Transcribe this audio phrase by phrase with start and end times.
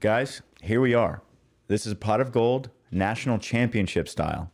[0.00, 1.22] Guys, here we are.
[1.66, 4.52] This is a pot of gold, national championship style.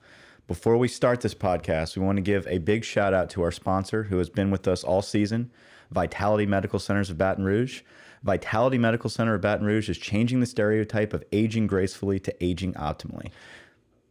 [0.48, 3.52] Before we start this podcast, we want to give a big shout out to our
[3.52, 5.50] sponsor who has been with us all season,
[5.90, 7.82] Vitality Medical Centers of Baton Rouge.
[8.22, 12.72] Vitality Medical Center of Baton Rouge is changing the stereotype of aging gracefully to aging
[12.72, 13.30] optimally.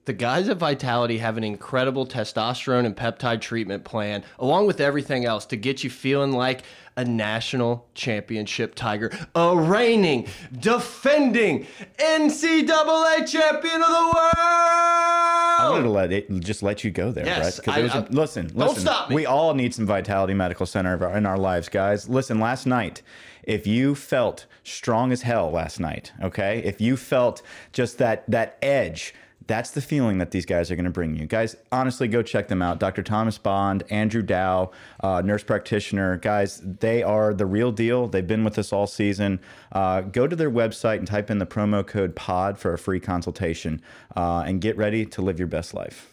[0.05, 5.23] The guys at Vitality have an incredible testosterone and peptide treatment plan, along with everything
[5.23, 6.63] else, to get you feeling like
[6.97, 10.27] a national championship tiger, a reigning,
[10.59, 11.65] defending
[11.97, 14.33] NCAA champion of the world.
[14.35, 17.65] I wanted to let it just let you go there, Yes, Brett.
[17.65, 18.81] 'cause I- it was a- I- listen, don't listen.
[18.81, 19.15] stop me.
[19.15, 22.09] We all need some Vitality Medical Center in our lives, guys.
[22.09, 23.01] Listen, last night,
[23.43, 28.57] if you felt strong as hell last night, okay, if you felt just that that
[28.61, 29.13] edge.
[29.47, 31.25] That's the feeling that these guys are going to bring you.
[31.25, 32.79] Guys, honestly, go check them out.
[32.79, 33.03] Dr.
[33.03, 36.17] Thomas Bond, Andrew Dow, uh, nurse practitioner.
[36.17, 38.07] Guys, they are the real deal.
[38.07, 39.39] They've been with us all season.
[39.71, 42.99] Uh, go to their website and type in the promo code POD for a free
[42.99, 43.81] consultation
[44.15, 46.09] uh, and get ready to live your best life.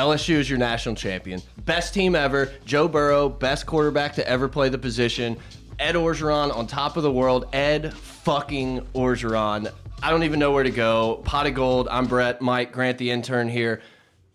[0.00, 1.42] LSU is your national champion.
[1.66, 2.50] Best team ever.
[2.64, 5.36] Joe Burrow, best quarterback to ever play the position.
[5.78, 7.46] Ed Orgeron on top of the world.
[7.52, 9.70] Ed fucking Orgeron.
[10.02, 11.20] I don't even know where to go.
[11.24, 11.86] Pot of gold.
[11.90, 12.40] I'm Brett.
[12.40, 13.82] Mike Grant, the intern here.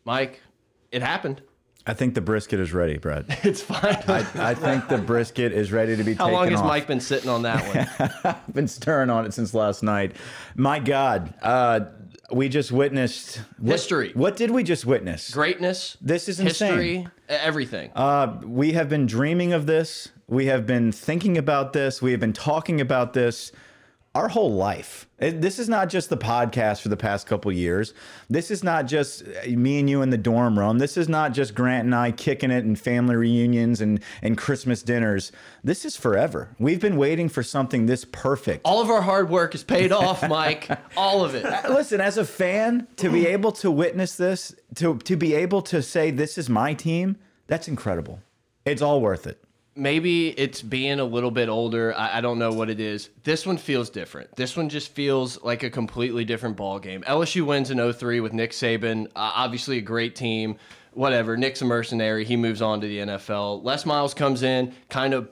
[0.05, 0.39] Mike,
[0.91, 1.41] it happened.
[1.87, 3.25] I think the brisket is ready, Brett.
[3.43, 4.03] It's fine.
[4.07, 6.67] I think the brisket is ready to be How long has off.
[6.67, 8.15] Mike been sitting on that one?
[8.47, 10.15] I've been stirring on it since last night.
[10.55, 11.81] My God, uh,
[12.31, 14.11] we just witnessed what- History.
[14.13, 15.31] What did we just witness?
[15.31, 15.97] Greatness.
[16.01, 16.67] This is insane.
[16.69, 17.91] history, everything.
[17.95, 20.09] Uh, we have been dreaming of this.
[20.27, 22.01] We have been thinking about this.
[22.01, 23.51] We have been talking about this
[24.15, 25.07] our whole life.
[25.19, 27.93] This is not just the podcast for the past couple years.
[28.29, 30.77] This is not just uh, me and you in the dorm room.
[30.79, 34.81] This is not just Grant and I kicking it in family reunions and, and Christmas
[34.83, 35.33] dinners.
[35.63, 36.55] This is forever.
[36.59, 38.61] We've been waiting for something this perfect.
[38.65, 40.69] All of our hard work is paid off, Mike.
[40.97, 41.45] All of it.
[41.69, 45.81] Listen, as a fan, to be able to witness this, to to be able to
[45.81, 47.17] say this is my team,
[47.47, 48.21] that's incredible.
[48.65, 49.44] It's all worth it.
[49.75, 51.93] Maybe it's being a little bit older.
[51.95, 53.09] I, I don't know what it is.
[53.23, 54.35] This one feels different.
[54.35, 57.01] This one just feels like a completely different ball game.
[57.03, 59.07] LSU wins in 03 with Nick Saban.
[59.07, 60.57] Uh, obviously, a great team.
[60.93, 61.35] Whatever.
[61.35, 62.23] Nick's a mercenary.
[62.23, 63.63] He moves on to the NFL.
[63.63, 65.29] Les Miles comes in, kind of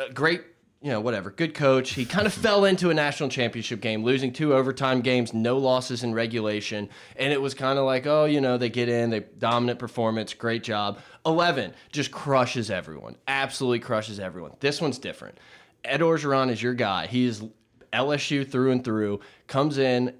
[0.00, 0.42] a great,
[0.84, 1.92] you know, whatever, good coach.
[1.92, 6.04] He kind of fell into a national championship game, losing two overtime games, no losses
[6.04, 6.90] in regulation.
[7.16, 10.34] And it was kind of like, oh, you know, they get in, they dominant performance,
[10.34, 10.98] great job.
[11.24, 14.52] 11 just crushes everyone, absolutely crushes everyone.
[14.60, 15.38] This one's different.
[15.86, 17.06] Ed Orgeron is your guy.
[17.06, 17.42] He is
[17.90, 20.14] LSU through and through, comes in.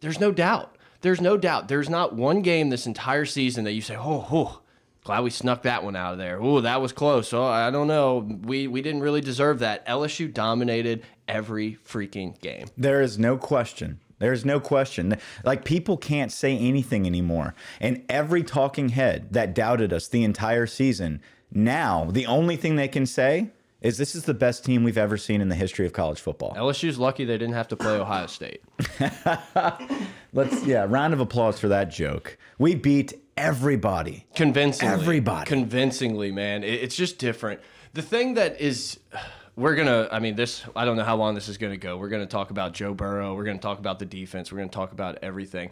[0.00, 0.78] There's no doubt.
[1.02, 1.68] There's no doubt.
[1.68, 4.60] There's not one game this entire season that you say, oh, oh
[5.04, 6.40] glad we snuck that one out of there.
[6.40, 7.32] Oh, that was close.
[7.32, 8.18] Oh, I don't know.
[8.42, 9.86] We we didn't really deserve that.
[9.86, 12.66] LSU dominated every freaking game.
[12.76, 14.00] There is no question.
[14.18, 15.16] There's no question.
[15.44, 17.54] Like people can't say anything anymore.
[17.80, 21.20] And every talking head that doubted us the entire season,
[21.52, 23.50] now the only thing they can say
[23.84, 26.54] is this is the best team we've ever seen in the history of college football.
[26.56, 28.62] LSU's lucky they didn't have to play Ohio State.
[30.32, 32.36] Let's yeah, round of applause for that joke.
[32.58, 34.26] We beat everybody.
[34.34, 34.92] Convincingly.
[34.94, 35.46] Everybody.
[35.46, 36.64] Convincingly, man.
[36.64, 37.60] It- It's just different.
[37.92, 38.98] The thing that is
[39.56, 41.96] we're gonna I mean this I don't know how long this is gonna go.
[41.96, 44.92] We're gonna talk about Joe Burrow, we're gonna talk about the defense, we're gonna talk
[44.92, 45.70] about everything.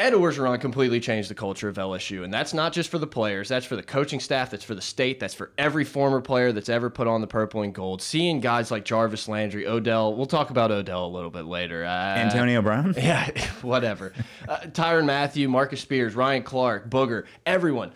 [0.00, 3.50] Ed Orgeron completely changed the culture of LSU, and that's not just for the players.
[3.50, 4.50] That's for the coaching staff.
[4.50, 5.20] That's for the state.
[5.20, 8.00] That's for every former player that's ever put on the purple and gold.
[8.00, 10.14] Seeing guys like Jarvis Landry, Odell.
[10.14, 11.84] We'll talk about Odell a little bit later.
[11.84, 12.94] Uh, Antonio Brown?
[12.96, 13.28] yeah,
[13.60, 14.14] whatever.
[14.48, 17.92] Uh, Tyrann Mathieu, Marcus Spears, Ryan Clark, Booger, everyone.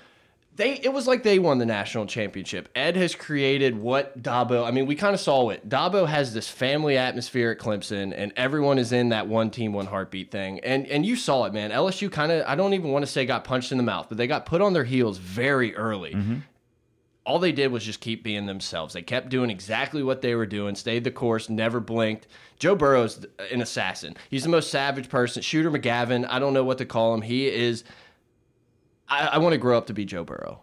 [0.56, 2.68] They it was like they won the national championship.
[2.76, 4.64] Ed has created what Dabo.
[4.64, 5.68] I mean, we kind of saw it.
[5.68, 9.86] Dabo has this family atmosphere at Clemson, and everyone is in that one team, one
[9.86, 10.60] heartbeat thing.
[10.60, 11.72] And and you saw it, man.
[11.72, 14.16] LSU kind of I don't even want to say got punched in the mouth, but
[14.16, 16.36] they got put on their heels very early mm-hmm.
[17.26, 18.94] all they did was just keep being themselves.
[18.94, 22.28] They kept doing exactly what they were doing, stayed the course, never blinked.
[22.60, 24.16] Joe Burrow's an assassin.
[24.30, 25.42] He's the most savage person.
[25.42, 27.22] Shooter McGavin, I don't know what to call him.
[27.22, 27.82] He is
[29.08, 30.62] I, I want to grow up to be Joe Burrow.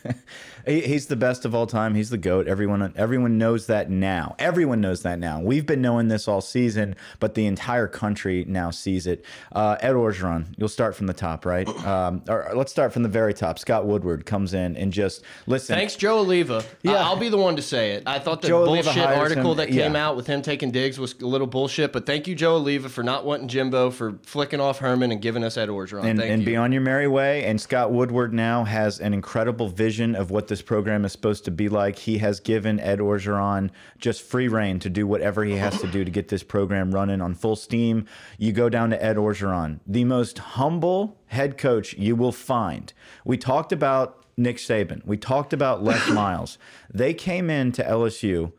[0.66, 1.94] He, he's the best of all time.
[1.94, 2.46] He's the goat.
[2.48, 4.34] Everyone everyone knows that now.
[4.38, 5.40] Everyone knows that now.
[5.40, 9.24] We've been knowing this all season, but the entire country now sees it.
[9.52, 11.68] Uh, Ed Orgeron, you'll start from the top, right?
[11.84, 13.58] Um, or let's start from the very top.
[13.58, 15.76] Scott Woodward comes in and just listen.
[15.76, 16.64] Thanks, Joe Alleva.
[16.82, 16.92] Yeah.
[16.92, 18.04] I- I'll be the one to say it.
[18.06, 20.06] I thought the Joe bullshit article him- that came yeah.
[20.06, 21.92] out with him taking digs was a little bullshit.
[21.92, 25.44] But thank you, Joe Alleva, for not wanting Jimbo, for flicking off Herman and giving
[25.44, 26.04] us Ed Orgeron.
[26.04, 26.46] and, thank and you.
[26.46, 27.44] be on your merry way.
[27.44, 31.50] And Scott Woodward now has an incredible vision of what this program is supposed to
[31.50, 31.98] be like.
[31.98, 36.04] He has given Ed Orgeron just free reign to do whatever he has to do
[36.04, 38.06] to get this program running on full steam.
[38.38, 42.92] You go down to Ed Orgeron, the most humble head coach you will find.
[43.24, 45.04] We talked about Nick Saban.
[45.04, 46.56] We talked about Les Miles.
[46.88, 48.52] They came in to LSU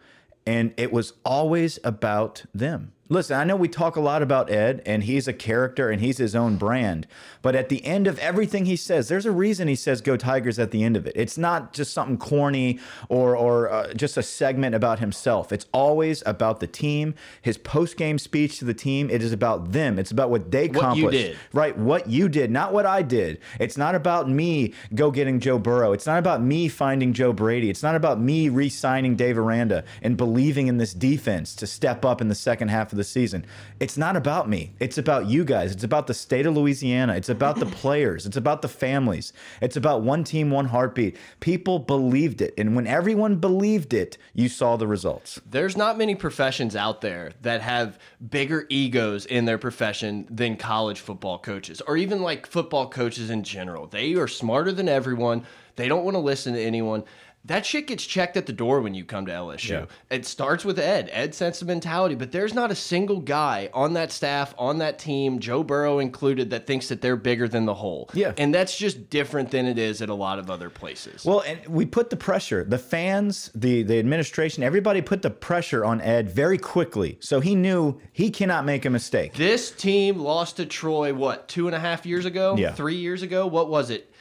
[0.46, 2.92] and it was always about them.
[3.08, 6.18] Listen, I know we talk a lot about Ed, and he's a character and he's
[6.18, 7.06] his own brand.
[7.44, 10.58] But at the end of everything he says, there's a reason he says "Go Tigers"
[10.58, 11.14] at the end of it.
[11.16, 15.52] It's not just something corny or or uh, just a segment about himself.
[15.52, 17.14] It's always about the team.
[17.44, 19.12] His post game speech to the team.
[19.12, 20.00] It is about them.
[20.00, 21.12] It's about what they What you accomplished.
[21.12, 21.38] did.
[21.54, 23.40] Right, what you did, not what I did.
[23.60, 25.92] It's not about me go getting Joe Burrow.
[25.94, 27.70] It's not about me finding Joe Brady.
[27.70, 32.04] It's not about me re signing Dave Aranda and believing in this defense to step
[32.04, 33.46] up in the second half of the season.
[33.80, 34.74] It's not about me.
[34.80, 35.72] It's about you guys.
[35.72, 37.16] It's about the state of Louisiana.
[37.16, 38.26] It's about the players.
[38.26, 39.34] It's about the families.
[39.62, 41.18] It's about one team, one heartbeat.
[41.40, 42.54] People believed it.
[42.58, 45.40] And when everyone believed it, you saw the results.
[45.50, 48.00] There's not many professions out there that have
[48.30, 53.44] bigger egos in their profession than college football coaches, or even like football coaches in
[53.44, 53.88] general.
[53.88, 55.46] They are smarter than everyone.
[55.76, 57.04] They don't want to listen to anyone.
[57.46, 59.70] That shit gets checked at the door when you come to LSU.
[59.70, 59.86] Yeah.
[60.10, 61.10] It starts with Ed.
[61.12, 64.98] Ed sets the mentality, but there's not a single guy on that staff, on that
[64.98, 68.10] team, Joe Burrow included, that thinks that they're bigger than the whole.
[68.14, 68.34] Yeah.
[68.38, 71.24] And that's just different than it is at a lot of other places.
[71.24, 72.64] Well, and we put the pressure.
[72.64, 77.18] The fans, the the administration, everybody put the pressure on Ed very quickly.
[77.22, 79.34] So he knew he cannot make a mistake.
[79.36, 82.56] This team lost to Troy, what, two and a half years ago?
[82.58, 82.74] Yeah.
[82.74, 83.46] Three years ago?
[83.46, 84.12] What was it?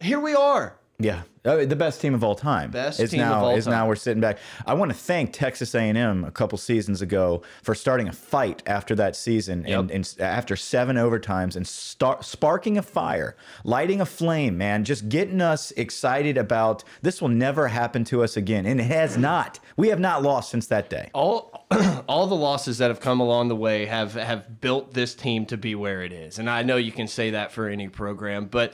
[0.00, 0.76] Here we are.
[1.02, 2.70] Yeah, I mean, the best team of all time.
[2.70, 4.38] Best is team of now all is now we're sitting back.
[4.64, 8.94] I want to thank Texas A&M a couple seasons ago for starting a fight after
[8.94, 14.56] that season and, and after seven overtimes and start sparking a fire, lighting a flame.
[14.56, 18.84] Man, just getting us excited about this will never happen to us again, and it
[18.84, 19.58] has not.
[19.76, 21.10] We have not lost since that day.
[21.12, 21.66] All
[22.08, 25.56] all the losses that have come along the way have have built this team to
[25.56, 26.38] be where it is.
[26.38, 28.72] And I know you can say that for any program, but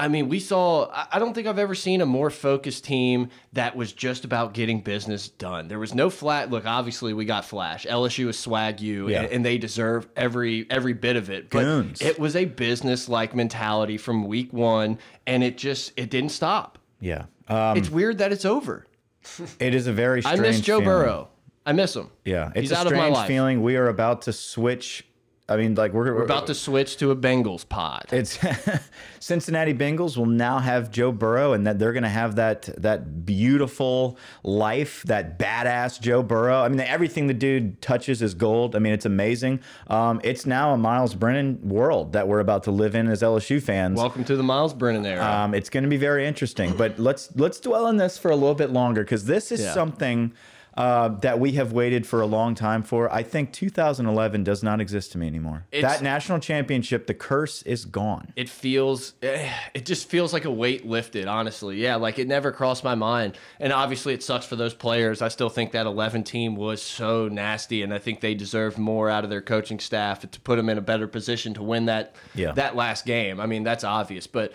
[0.00, 3.76] I mean, we saw I- don't think I've ever seen a more focused team that
[3.76, 5.68] was just about getting business done.
[5.68, 7.84] There was no flat look, obviously we got flash.
[7.84, 9.22] LSU is swag you Yeah.
[9.24, 11.50] and, and they deserve every every bit of it.
[11.50, 12.00] But Goons.
[12.00, 16.78] it was a business like mentality from week 1 and it just it didn't stop.
[16.98, 18.86] Yeah, um, it's weird that it's over.
[19.60, 20.84] it is a very I miss Joe feeling.
[20.86, 21.28] Burrow.
[21.66, 22.10] I miss him.
[22.24, 23.28] Yeah, it's He's a out of my strange life.
[23.28, 23.62] feeling.
[23.62, 25.04] We are about to switch.
[25.50, 28.04] I mean, like we're, We're about to switch to a Bengals pod.
[28.12, 28.38] It's
[29.18, 33.26] Cincinnati Bengals will now have Joe Burrow, and that they're going to have that that
[33.26, 36.62] beautiful life, that badass Joe Burrow.
[36.62, 38.76] I mean, everything the dude touches is gold.
[38.76, 39.58] I mean, it's amazing.
[39.88, 43.60] Um, it's now a Myles Brennan world that we're about to live in as LSU
[43.60, 43.98] fans.
[43.98, 45.24] Welcome to the Myles Brennan era.
[45.24, 48.36] Um, it's going to be very interesting, but let's let's dwell on this for a
[48.36, 49.74] little bit longer because this is Yeah.
[49.74, 50.32] something
[50.80, 53.12] uh, that we have waited for a long time for.
[53.12, 55.66] I think 2011 does not exist to me anymore.
[55.70, 58.32] It's- that national championship, the curse is gone.
[58.36, 61.76] it feels, eh, it just feels like a weight lifted, honestly.
[61.76, 63.36] Yeah, like it never crossed my mind.
[63.58, 65.20] And obviously, it sucks for those players.
[65.20, 69.10] I still think that 11 team was so nasty, and I think they deserved more
[69.10, 72.14] out of their coaching staff to put them in a better position to win that
[72.34, 72.52] Yeah.
[72.52, 73.38] that last game.
[73.38, 74.52] I mean, that's obvious, but.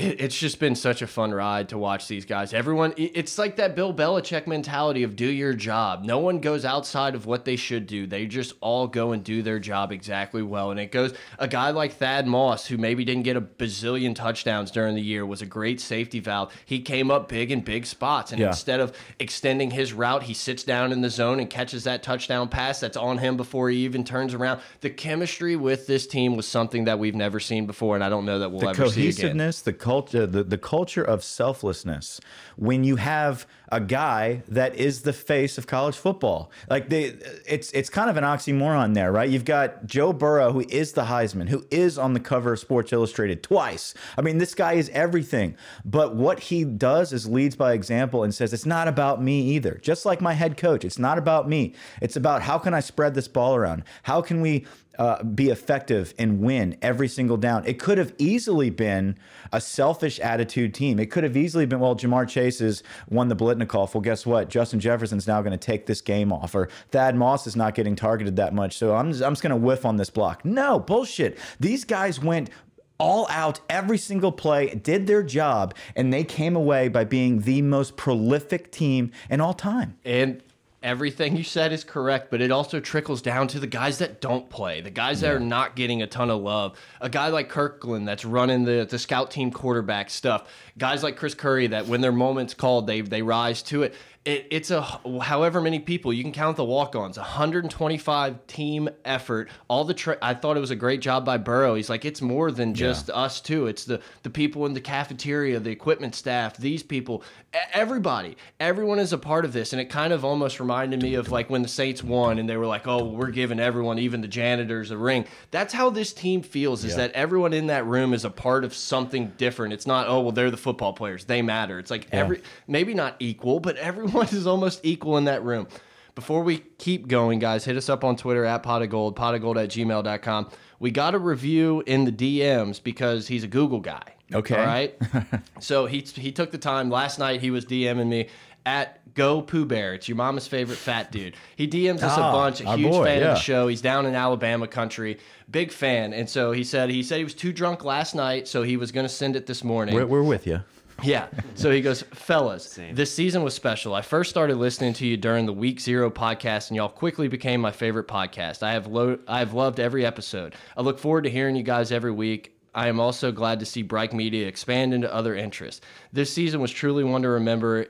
[0.00, 2.52] It, it's just been such a fun ride to watch these guys.
[2.54, 6.04] Everyone, it's like that Bill Belichick mentality of do your job.
[6.04, 8.06] No one goes outside of what they should do.
[8.06, 10.70] They just all go and do their job exactly well.
[10.70, 14.70] And it goes, a guy like Thad Moss, who maybe didn't get a bazillion touchdowns
[14.70, 16.52] during the year, was a great safety valve.
[16.64, 18.32] He came up big in big spots.
[18.32, 18.48] And Yeah.
[18.48, 22.48] instead of extending his route, he sits down in the zone and catches that touchdown
[22.48, 24.60] pass that's on him before he even turns around.
[24.80, 27.94] The chemistry with this team was something that we've never seen before.
[27.94, 29.10] And I don't know that we'll the ever see again.
[29.10, 32.20] The cohesiveness, the culture, uh, the, the culture of selflessness.
[32.56, 37.16] When you have a guy that is the face of college football, like they,
[37.46, 39.28] it's it's kind of an oxymoron there, right?
[39.28, 42.92] You've got Joe Burrow, who is the Heisman, who is on the cover of Sports
[42.92, 43.94] Illustrated twice.
[44.16, 45.56] I mean, this guy is everything.
[45.84, 49.80] But what he does is leads by example and says it's not about me either.
[49.82, 51.74] Just like my head coach, it's not about me.
[52.00, 53.84] It's about how can I spread this ball around?
[54.02, 54.66] How can we
[55.00, 57.64] uh, be effective and win every single down.
[57.64, 59.16] It could have easily been
[59.50, 61.00] a selfish attitude team.
[61.00, 63.94] It could have easily been, well, Ja'Marr Chase has won the Biletnikoff.
[63.94, 64.50] Well, guess what?
[64.50, 67.96] Justin Jefferson's now going to take this game off, or Thad Moss is not getting
[67.96, 68.76] targeted that much.
[68.76, 70.44] So I'm just, I'm just going to whiff on this block.
[70.44, 71.38] No, bullshit.
[71.58, 72.50] These guys went
[72.98, 77.62] all out every single play, did their job, and they came away by being the
[77.62, 79.96] most prolific team in all time.
[80.04, 80.42] And
[80.82, 84.48] everything you said is correct, but it also trickles down to the guys that don't
[84.48, 86.78] play, the guys that are not getting a ton of love.
[87.00, 90.48] A guy like Kirkland that's running the the scout team quarterback stuff.
[90.78, 93.94] Guys like Chris Curry that when their moment's called, they they rise to it.
[94.26, 99.48] It, it's a however many people you can count the walk-ons 125 team effort.
[99.66, 101.74] All the tra i thought it was a great job by burrow.
[101.74, 103.14] He's like it's more than just yeah.
[103.14, 107.24] us too it's the the people in the cafeteria the equipment staff these people
[107.72, 109.72] everybody everyone is a part of this.
[109.72, 112.58] And it kind of almost reminded me of like when the saints won and they
[112.58, 115.24] were like oh we're giving everyone even the janitors a ring.
[115.50, 117.06] That's how this team feels is yeah.
[117.06, 119.72] that everyone in that room is a part of something different.
[119.72, 121.24] It's not oh well they're the football players.
[121.24, 121.78] They matter.
[121.78, 122.20] It's like yeah.
[122.20, 125.68] every maybe not equal but everyone everyone is almost equal in that room.
[126.14, 129.34] Before we keep going, guys, hit us up on Twitter at pot of gold, pot
[129.34, 130.50] of gold at gmail.com.
[130.80, 134.14] We got a review in the DMs because he's a Google guy.
[134.34, 134.56] Okay.
[134.56, 134.98] All right.
[135.60, 136.90] so he, he took the time.
[136.90, 138.28] Last night he was DMing me
[138.66, 139.94] at Go Pooh Bear.
[139.94, 141.36] It's your mama's favorite fat dude.
[141.56, 143.28] He DMs us a ah, bunch, a huge boy, fan yeah.
[143.28, 143.68] of the show.
[143.68, 146.12] He's down in Alabama country, big fan.
[146.12, 148.92] And so he said he said he was too drunk last night, so he was
[148.92, 149.94] going to send it this morning.
[149.94, 150.62] We're, we're with you.
[151.02, 151.28] Yeah.
[151.54, 152.94] So he goes, fellas, Same.
[152.94, 153.94] this season was special.
[153.94, 157.60] I first started listening to you during the Week Zero podcast, and y'all quickly became
[157.60, 158.62] my favorite podcast.
[158.62, 160.54] I have lo I have loved every episode.
[160.76, 162.56] I look forward to hearing you guys every week.
[162.74, 165.80] I am also glad to see Bright Media expand into other interests.
[166.12, 167.86] This season was truly one to remember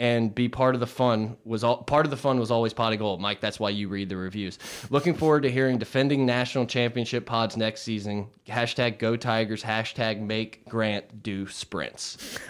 [0.00, 2.94] and be part of the fun was all part of the fun was always pot
[2.94, 3.20] of gold.
[3.20, 4.58] Mike that's why you read the reviews.
[4.88, 8.28] Looking forward to hearing defending national championship pods next season.
[8.48, 9.62] Hashtag go tigers.
[9.62, 12.38] Hashtag make grant do sprints.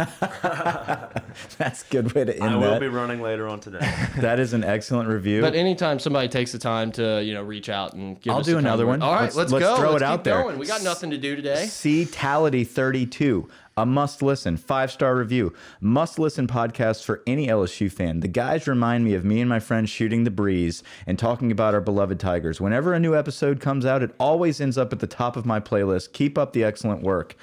[1.58, 2.80] That's a good way to end I will that.
[2.80, 3.80] be running later on today.
[4.20, 5.40] That is an excellent review.
[5.40, 8.58] But anytime somebody takes the time to you know reach out and give i'll do
[8.58, 9.02] another one.
[9.02, 9.76] All right let's, let's, let's go.
[9.76, 10.42] throw let's it out there.
[10.42, 10.58] going.
[10.58, 11.66] we got nothing to do today.
[11.66, 13.48] C tality 32
[13.80, 18.20] a must listen, five star review, must listen podcast for any LSU fan.
[18.20, 21.72] The guys remind me of me and my friends shooting the breeze and talking about
[21.72, 22.60] our beloved Tigers.
[22.60, 25.60] Whenever a new episode comes out, it always ends up at the top of my
[25.60, 26.12] playlist.
[26.12, 27.36] Keep up the excellent work.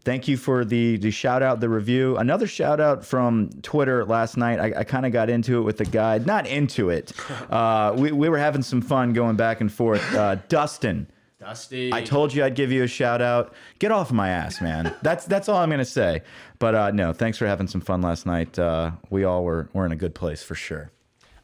[0.00, 2.16] Thank you for the the shout out, the review.
[2.16, 4.58] Another shout out from Twitter last night.
[4.58, 7.12] I, I kind of got into it with the guy, not into it.
[7.50, 10.02] Uh, we, we were having some fun going back and forth.
[10.14, 11.06] Uh, Dustin
[11.46, 11.92] Dusty.
[11.92, 13.54] I told you I'd give you a shout out.
[13.78, 14.92] Get off my ass, man.
[15.02, 16.22] that's that's all I'm gonna say.
[16.58, 18.58] But uh, no, thanks for having some fun last night.
[18.58, 20.90] Uh, we all were were in a good place for sure.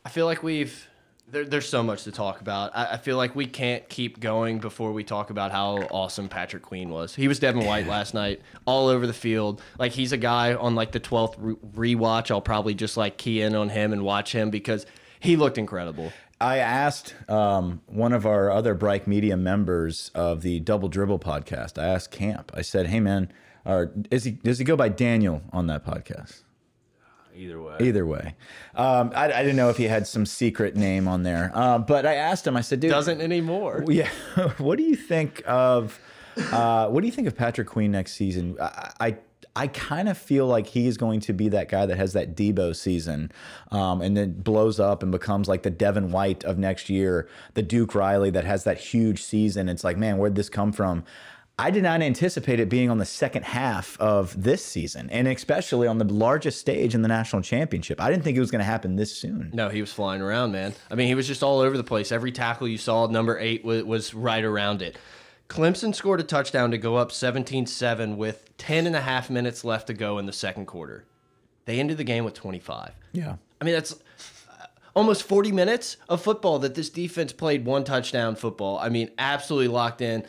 [0.04, 0.88] I feel like we've
[1.28, 2.72] there, there's so much to talk about.
[2.74, 6.64] I, I, feel like we can't keep going before we talk about how awesome Patrick
[6.64, 7.14] Queen was.
[7.14, 9.62] He was Devin White last night, all over the field.
[9.78, 12.32] Like he's a guy on like the 12th re rewatch.
[12.32, 14.84] I'll probably just like key in on him and watch him because
[15.20, 16.12] he looked incredible.
[16.42, 21.80] I asked um, one of our other Bright Media members of the Double Dribble podcast.
[21.80, 22.50] I asked Camp.
[22.52, 23.32] I said, "Hey, man,
[23.64, 26.42] or is he does he go by Daniel on that podcast?"
[27.34, 27.76] Either way.
[27.80, 28.34] Either way.
[28.74, 32.04] Um, I, I, didn't know if he had some secret name on there, uh, but
[32.04, 32.56] I asked him.
[32.56, 34.10] I said, "Dude, doesn't anymore." Yeah.
[34.58, 36.00] what do you think of?
[36.36, 38.56] Uh, what do you think of Patrick Queen next season?
[38.60, 39.16] I, I
[39.54, 42.74] I kind of feel like he's going to be that guy that has that Deebo
[42.74, 43.30] season
[43.70, 47.62] um, and then blows up and becomes like the Devin White of next year, the
[47.62, 49.68] Duke Riley that has that huge season.
[49.68, 51.04] It's like, man, where'd this come from?
[51.58, 55.86] I did not anticipate it being on the second half of this season, and especially
[55.86, 58.00] on the largest stage in the national championship.
[58.00, 59.50] I didn't think it was going to happen this soon.
[59.52, 60.72] No, he was flying around, man.
[60.90, 62.10] I mean, he was just all over the place.
[62.10, 64.96] Every tackle you saw, number eight was, was right around it.
[65.52, 69.64] Clemson scored a touchdown to go up 17 7 with 10 and a half minutes
[69.64, 71.04] left to go in the second quarter.
[71.66, 72.92] They ended the game with 25.
[73.12, 73.36] Yeah.
[73.60, 74.66] I mean, that's uh,
[74.96, 78.78] almost 40 minutes of football that this defense played one touchdown football.
[78.78, 80.24] I mean, absolutely locked in.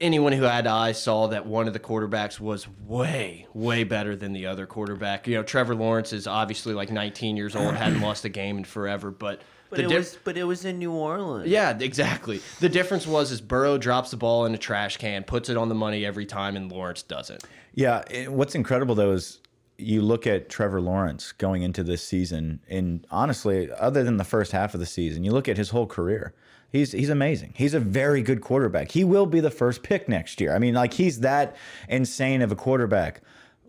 [0.00, 4.32] Anyone who had eyes saw that one of the quarterbacks was way, way better than
[4.32, 5.28] the other quarterback.
[5.28, 8.64] You know, Trevor Lawrence is obviously like 19 years old, hadn't lost a game in
[8.64, 9.40] forever, but
[9.72, 11.48] but it was but it was in New Orleans.
[11.48, 12.40] Yeah, exactly.
[12.60, 15.68] The difference was is Burrow drops the ball in a trash can, puts it on
[15.68, 17.42] the money every time, and Lawrence doesn't.
[17.74, 19.40] Yeah, what's incredible though is
[19.78, 24.52] you look at Trevor Lawrence going into this season, and honestly, other than the first
[24.52, 26.34] half of the season, you look at his whole career.
[26.70, 27.52] He's he's amazing.
[27.54, 28.92] He's a very good quarterback.
[28.92, 30.54] He will be the first pick next year.
[30.54, 31.56] I mean, like he's that
[31.88, 33.20] insane of a quarterback.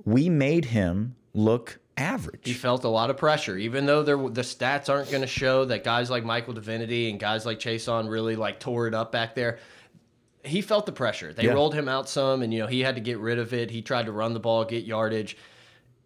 [0.06, 2.42] We made him look average.
[2.44, 5.66] He felt a lot of pressure, even though there, the stats aren't going to show
[5.66, 9.36] that guys like Michael Divinity and guys like Chaisson really like tore it up back
[9.36, 9.60] there.
[10.44, 11.32] He felt the pressure.
[11.34, 11.54] They Yeah.
[11.54, 13.72] rolled him out some, and you know he had to get rid of it.
[13.72, 15.38] He tried to run the ball, get yardage.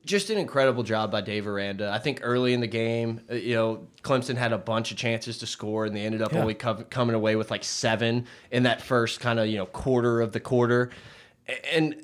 [0.05, 1.89] Just an incredible job by Dave Aranda.
[1.91, 5.37] I think early in the game, uh, you know, Clemson had a bunch of chances
[5.39, 6.41] to score, and they ended up Yeah.
[6.41, 10.21] only co coming away with like seven in that first kind of you know quarter
[10.21, 10.91] of the quarter.
[11.71, 11.95] And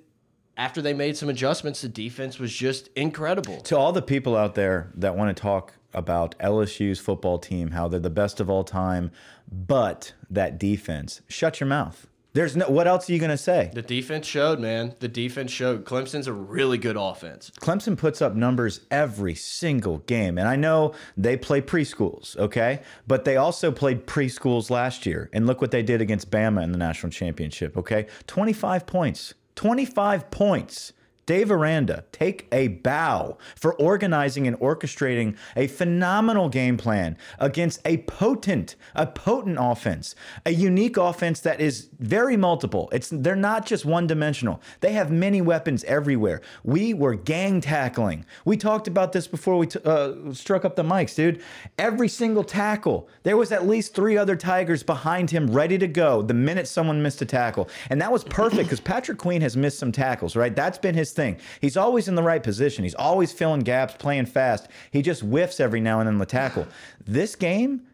[0.58, 3.62] after they made some adjustments, the defense was just incredible.
[3.62, 7.88] to all the people out there that want to talk about LSU's football team, how
[7.88, 9.12] they're the best of all time,
[9.52, 12.08] but that defense, shut your mouth.
[12.34, 12.68] There's no.
[12.68, 13.70] What else are you going to say?
[13.74, 14.96] The defense showed, man.
[15.00, 15.86] The defense showed.
[15.86, 17.52] Clemson's a really good offense.
[17.60, 20.40] Clemson puts up numbers every single game.
[20.40, 22.82] And I know they play preschools, okay?
[23.06, 25.30] But they also played preschools last year.
[25.32, 28.08] And look what they did against Bama in the national championship, okay?
[28.26, 29.36] 25 points.
[29.56, 30.94] 25 points.
[31.26, 37.98] Dave Aranda, take a bow for organizing and orchestrating a phenomenal game plan against a
[37.98, 40.16] potent, a potent offense,
[40.46, 42.90] a unique offense that is very multiple.
[42.92, 44.62] It's they're not just one dimensional.
[44.82, 46.42] They have many weapons everywhere.
[46.64, 48.26] We were gang tackling.
[48.44, 51.42] We talked about this before we uh, struck up the mics, dude.
[51.78, 56.22] Every single tackle, there was at least three other Tigers behind him, ready to go
[56.22, 59.80] the minute someone missed a tackle, and that was perfect because Patrick Queen has missed
[59.80, 60.54] some tackles, right?
[60.54, 61.38] That's been his thing.
[61.62, 62.84] He's always in the right position.
[62.84, 64.68] He's always filling gaps, playing fast.
[64.92, 66.68] He just whiffs every now and then the tackle.
[67.06, 67.88] This game,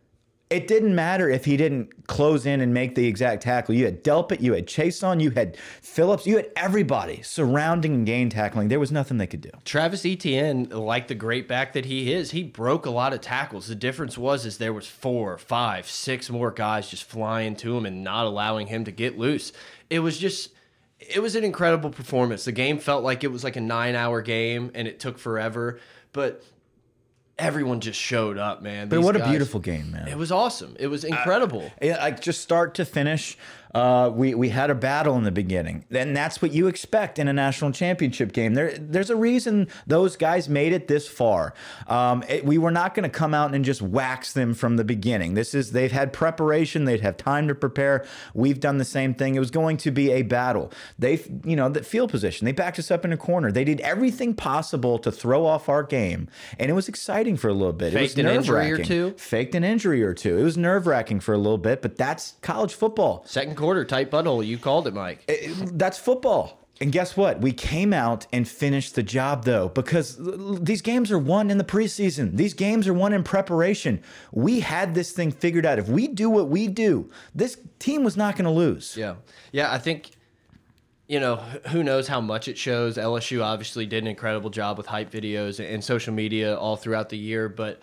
[0.50, 3.76] it didn't matter if he didn't close in and make the exact tackle.
[3.76, 8.32] You had Delpit, you had Chaisson, you had Phillips, you had everybody surrounding and gain
[8.32, 8.68] tackling.
[8.68, 9.52] There was nothing they could do.
[9.64, 13.68] Travis Etienne, like the great back that he is, he broke a lot of tackles.
[13.68, 17.86] The difference was is there was four, five, six more guys just flying to him
[17.86, 19.54] and not allowing him to get loose.
[19.92, 20.50] It was just
[21.00, 22.46] it was an incredible performance.
[22.46, 25.80] The game felt like it was like a 9-hour game and it took forever,
[26.12, 26.44] but
[27.38, 28.90] everyone just showed up, man.
[28.90, 30.08] But These what a beautiful game, man.
[30.08, 30.76] It was awesome.
[30.80, 31.72] It was incredible.
[31.82, 33.38] Yeah, like just start to finish.
[33.74, 37.28] Uh, we we had a battle in the beginning, and that's what you expect in
[37.28, 38.54] a national championship game.
[38.56, 41.54] There there's a reason those guys made it this far.
[41.88, 44.84] Um, it- we were not going to come out and just wax them from the
[44.84, 45.36] beginning.
[45.36, 48.06] This is they've had preparation, they'd have time to prepare.
[48.34, 49.36] We've done the same thing.
[49.36, 50.72] It was going to be a battle.
[50.98, 52.46] They you know the field position.
[52.46, 53.52] They backed us up in a corner.
[53.52, 56.28] They did everything possible to throw off our game,
[56.58, 57.94] and it was exciting for a little bit.
[57.94, 58.86] Faked it was an injury or nerve-wracking.
[58.86, 59.14] two.
[59.18, 60.38] Faked an injury or two.
[60.38, 63.24] It was nerve wracking for a little bit, but that's college football.
[63.28, 64.46] Second quarter, tight butthole.
[64.46, 65.24] You called it, Mike.
[65.28, 66.56] It- that's football.
[66.82, 67.42] And guess what?
[67.42, 70.18] We came out and finished the job though, because
[70.62, 72.38] these games are won in the preseason.
[72.38, 74.02] These games are won in preparation.
[74.32, 75.78] We had this thing figured out.
[75.78, 78.96] If we do what we do, this team was not going to lose.
[78.96, 79.16] Yeah.
[79.52, 80.12] Yeah, I think
[81.10, 81.38] you know,
[81.72, 82.96] who knows how much it shows.
[82.96, 87.18] LSU obviously did an incredible job with hype videos and social media all throughout the
[87.18, 87.82] year, but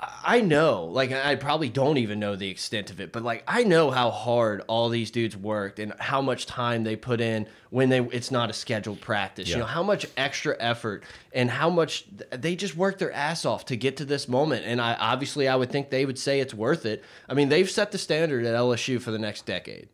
[0.00, 3.64] I- know, like I probably don't even know the extent of it, but like I
[3.64, 7.88] know how hard all these dudes worked and how much time they put in when
[7.88, 9.48] they it's not a scheduled practice.
[9.48, 13.64] You know, how much extra effort and how much they just worked their ass off
[13.66, 14.64] to get to this moment.
[14.64, 17.02] And I obviously I would think they would say it's worth it.
[17.28, 19.88] I mean, they've set the standard at LSU for the next decade.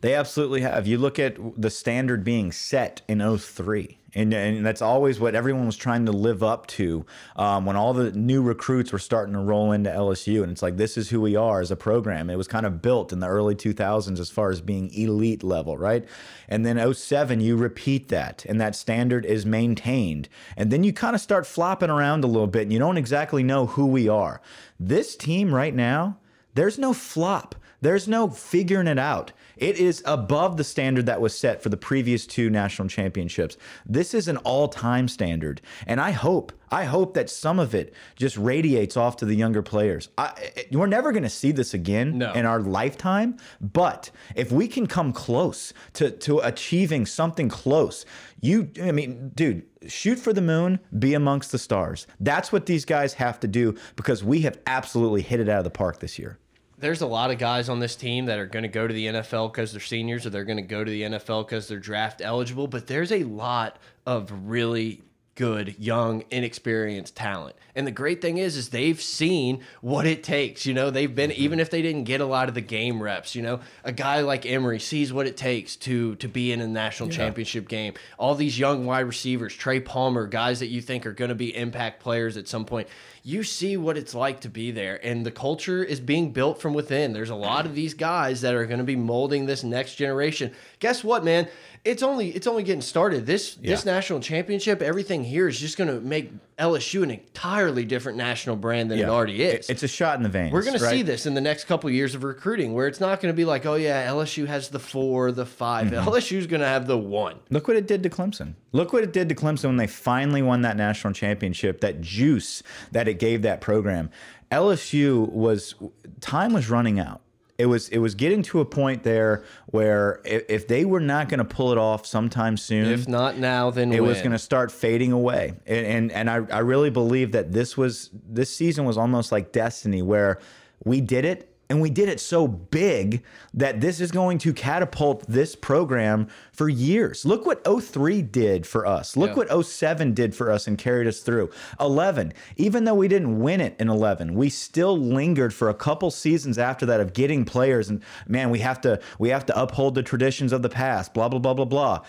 [0.00, 0.86] They absolutely have.
[0.86, 3.98] You look at the standard being set in 03.
[4.14, 7.04] And, and that's always what everyone was trying to live up to
[7.36, 10.42] um, when all the new recruits were starting to roll into LSU.
[10.42, 12.30] And it's like, this is who we are as a program.
[12.30, 15.76] It was kind of built in the early 2000s as far as being elite level,
[15.76, 16.06] right?
[16.48, 20.28] And then 07, you repeat that, and that standard is maintained.
[20.56, 23.42] And then you kind of start flopping around a little bit, and you don't exactly
[23.42, 24.40] know who we are.
[24.78, 26.18] This team right now,
[26.54, 27.54] there's no flop.
[27.84, 29.32] There's no figuring it out.
[29.58, 33.58] It is above the standard that was set for the previous two national championships.
[33.84, 38.38] This is an all-time standard, and I hope, I hope that some of it just
[38.38, 40.08] radiates off to the younger players.
[40.16, 40.24] I,
[40.56, 42.32] I- we're never going to see this again No.
[42.32, 48.06] in our lifetime, but if we can come close to to achieving something close,
[48.40, 52.06] you, I mean, dude, shoot for the moon, be amongst the stars.
[52.18, 55.64] That's what these guys have to do because we have absolutely hit it out of
[55.64, 56.38] the park this year.
[56.78, 59.06] There's a lot of guys on this team that are going to go to the
[59.06, 62.20] NFL because they're seniors or they're going to go to the NFL because they're draft
[62.20, 65.02] eligible, but there's a lot of really
[65.34, 67.56] good young inexperienced talent.
[67.74, 70.90] And the great thing is is they've seen what it takes you know?
[70.90, 73.60] They've been even if they didn't get a lot of the game reps you know?
[73.82, 77.68] A guy like emery sees what it takes to to be in a national championship
[77.68, 77.94] game.
[78.18, 81.54] All these young wide receivers trey palmer guys that you think are going to be
[81.56, 82.88] impact players at some point.
[83.22, 86.74] You see what it's like to be there and the culture is being built from
[86.74, 87.12] within.
[87.12, 90.52] There's a lot of these guys that are going to be molding this next generation.
[90.78, 91.48] Guess what man
[91.84, 95.88] it's only it's only getting started this this national championship everything here is just going
[95.88, 99.68] to make LSU an entirely different national brand than it already is.
[99.68, 100.52] It's a shot in the veins.
[100.52, 103.20] We're going to see this in the next couple years of recruiting, where it's not
[103.20, 106.08] going to be like, oh yeah, LSU has the four, the 5 Mm-hmm.
[106.08, 107.40] LSU's going to have the one.
[107.50, 108.54] Look what it did to Clemson.
[108.72, 111.80] Look what it did to Clemson when they finally won that national championship.
[111.80, 114.10] That juice that it gave that program.
[114.50, 115.74] LSU was
[116.20, 117.20] time was running out.
[117.56, 121.28] It was it was getting to a point there where if, if they were not
[121.28, 124.08] going to pull it off sometime soon, If not now, then it when?
[124.08, 125.54] was going to start fading away.
[125.66, 129.52] And and, and I, I really believe that this was this season was almost like
[129.52, 130.40] destiny where
[130.84, 133.22] we did it and we did it so big
[133.54, 137.24] that this is going to catapult this program for years.
[137.24, 139.16] Look what 03 did for us.
[139.16, 139.36] Look Yeah.
[139.36, 141.50] what 07 did for us and carried us through.
[141.80, 146.10] 11, even though we didn't win it in 11, we still lingered for a couple
[146.10, 149.94] seasons after that of getting players and man, we have to we have to uphold
[149.94, 152.00] the traditions of the past, blah blah blah blah blah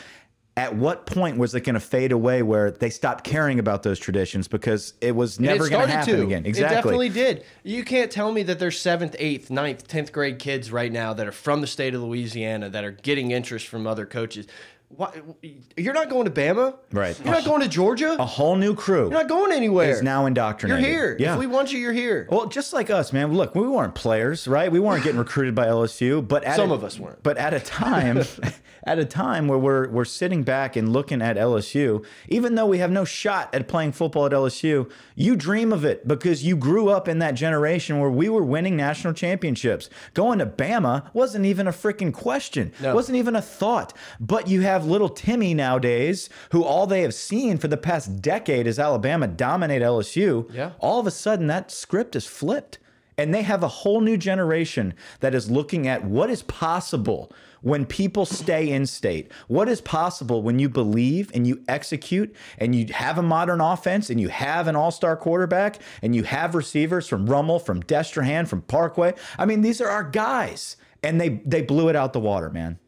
[0.57, 3.99] at what point was it going to fade away where they stopped caring about those
[3.99, 6.23] traditions because it was never going to happen to.
[6.23, 6.45] again?
[6.45, 7.43] It definitely did.
[7.63, 11.27] You can't tell me that there's seventh, eighth, ninth, tenth grade kids right now that
[11.27, 14.47] are from the state of Louisiana that are getting interest from other coaches.
[14.95, 15.09] Why,
[15.77, 17.19] you're not going to Bama, Right.
[17.23, 18.15] You're not going to Georgia.
[18.19, 19.89] a whole new crew You're not going anywhere.
[19.91, 20.83] is now indoctrinated.
[20.83, 21.17] You're here.
[21.19, 21.33] Yeah.
[21.33, 22.27] If we want you, you're here.
[22.29, 23.33] Well, just like us, man.
[23.33, 24.71] Look, we weren't players, right?
[24.71, 27.21] We weren't getting recruited by LSU, but at Some a- of us weren't.
[27.23, 28.23] But at a time,
[28.85, 32.77] at a time where we're we're sitting back and looking at LSU, even though we
[32.77, 36.89] have no shot at playing football at LSU, you dream of it because you grew
[36.89, 39.89] up in that generation where we were winning national championships.
[40.13, 42.71] Going to Bama wasn't even a freaking question.
[42.81, 42.93] No.
[42.95, 43.93] Wasn't even a thought.
[44.19, 48.67] But you have little Timmy nowadays, who all they have seen for the past decade
[48.67, 50.51] is Alabama dominate LSU.
[50.53, 50.71] Yeah.
[50.79, 52.79] All of a sudden, that script is flipped.
[53.17, 57.85] And they have a whole new generation that is looking at what is possible when
[57.85, 59.31] people stay in state.
[59.47, 64.09] What is possible when you believe and you execute and you have a modern offense
[64.09, 68.47] and you have an all star quarterback and you have receivers from Rummel, from Destrehan,
[68.47, 69.13] from Parkway.
[69.39, 70.77] I mean, these are our guys.
[71.01, 72.79] And they, they blew it out the water, man.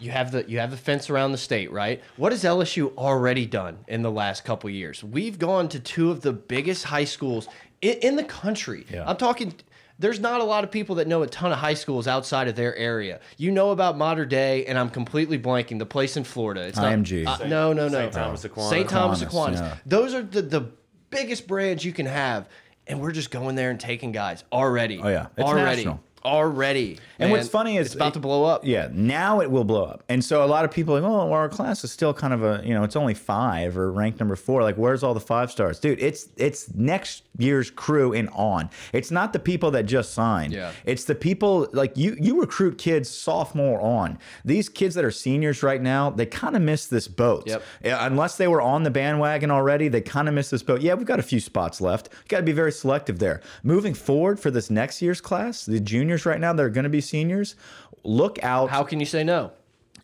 [0.00, 2.02] You have the you have the fence around the state, right?
[2.16, 5.02] What has LSU already done in the last couple years?
[5.02, 7.48] We've gone to two of the biggest high schools
[7.82, 8.86] in, in the country.
[8.90, 9.08] Yeah.
[9.08, 9.54] I'm talking.
[10.00, 12.54] There's not a lot of people that know a ton of high schools outside of
[12.54, 13.18] their area.
[13.36, 16.60] You know about Mater Dei, and I'm completely blanking the place in Florida.
[16.62, 17.26] It's not, IMG.
[17.26, 18.02] Uh, no, no, no.
[18.02, 18.12] St.
[18.12, 18.70] Thomas Aquinas.
[18.70, 18.88] St.
[18.88, 19.60] Thomas Aquinas, Aquinas.
[19.60, 19.82] yeah.
[19.86, 20.70] Those are the the
[21.10, 22.48] biggest brands you can have,
[22.86, 25.00] and we're just going there and taking guys already.
[25.02, 25.26] Oh, yeah.
[25.36, 26.00] It's already, national.
[26.28, 26.98] Already.
[27.18, 28.64] And what's funny is it's about to blow up.
[28.64, 30.04] Yeah, now it will blow up.
[30.08, 32.32] And so a lot of people are like, oh, well, our class is still kind
[32.32, 34.62] of a, you know, it's only five or ranked number four.
[34.62, 36.00] Like, where's all the five stars, dude?
[36.00, 38.70] It's it's next year's crew and on.
[38.92, 40.52] It's not the people that just signed.
[40.52, 40.72] Yeah.
[40.84, 42.16] It's the people like you.
[42.20, 44.18] You recruit kids sophomore on.
[44.44, 47.44] These kids that are seniors right now, they kind of miss this boat.
[47.46, 47.62] Yep.
[47.84, 50.82] Yeah, Unless they were on the bandwagon already, they kind of miss this boat.
[50.82, 52.10] Yeah, we've got a few spots left.
[52.28, 53.40] Got to be very selective there.
[53.62, 55.80] Moving forward for this next year's class, the
[56.18, 57.54] juniors right now, they're going to be seniors.
[58.04, 58.70] Look out.
[58.70, 59.52] How can you say no?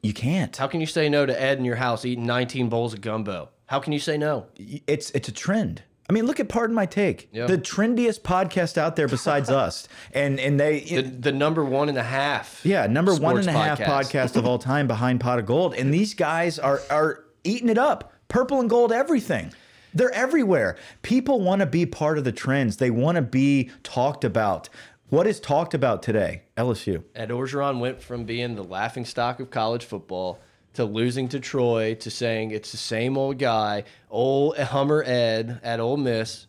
[0.02, 0.54] you can't.
[0.54, 3.48] How can you say no to Ed in your house eating 19 bowls of gumbo?
[3.66, 4.46] How can you say no?
[4.86, 5.82] It's it's a trend.
[6.10, 7.46] I mean, look at Pardon My Take, Yeah.
[7.46, 11.96] the trendiest podcast out there besides us, and and they The, the number one and
[11.96, 12.60] a half.
[12.64, 15.72] Yeah, number one and a half podcast of all time behind Pot of Gold.
[15.74, 18.12] And these guys are are eating it up.
[18.28, 19.52] Purple and gold everything.
[19.94, 20.76] They're everywhere.
[21.02, 22.76] People want to be part of the trends.
[22.76, 24.68] They want to be talked about.
[25.10, 26.42] What is talked about today?
[26.56, 27.04] LSU.
[27.14, 30.40] Ed Orgeron went from being the laughing stock of college football
[30.74, 35.78] to losing to Troy to saying it's the same old guy, old Hummer Ed at
[35.78, 36.46] Ole Miss.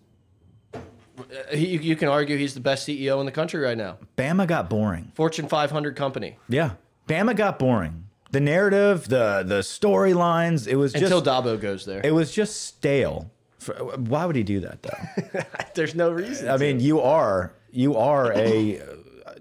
[0.74, 0.80] Uh,
[1.52, 3.98] He, you can argue he's the best CEO in the country right now.
[4.18, 5.12] Bama got boring.
[5.16, 6.38] Fortune 500 company.
[6.50, 6.72] Yeah.
[7.08, 8.08] Bama got boring.
[8.32, 12.02] The narrative, the the storylines, it was just Until Dabo goes there.
[12.04, 13.32] it was just stale.
[13.66, 15.42] For- Why would he do that though?
[15.74, 16.50] There's no reason.
[16.50, 18.82] I mean, you are you are a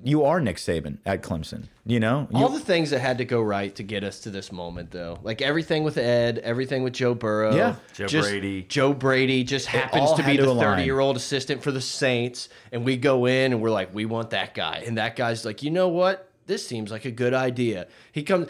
[0.03, 1.65] you are Nick Saban at Clemson.
[1.87, 4.31] You know, you, All the things that had to go right to get us to
[4.31, 7.77] this moment, though, like everything with Ed, everything with Joe Burrow, Yeah.
[7.95, 8.63] Joe just- Brady.
[8.69, 10.65] Joe Brady just happens to be to the align.
[10.77, 14.55] thirty-year-old assistant for the Saints, and we go in and we're like, we want that
[14.55, 16.31] guy, and that guy's like, you know what?
[16.47, 17.87] This seems like a good idea.
[18.13, 18.49] He comes.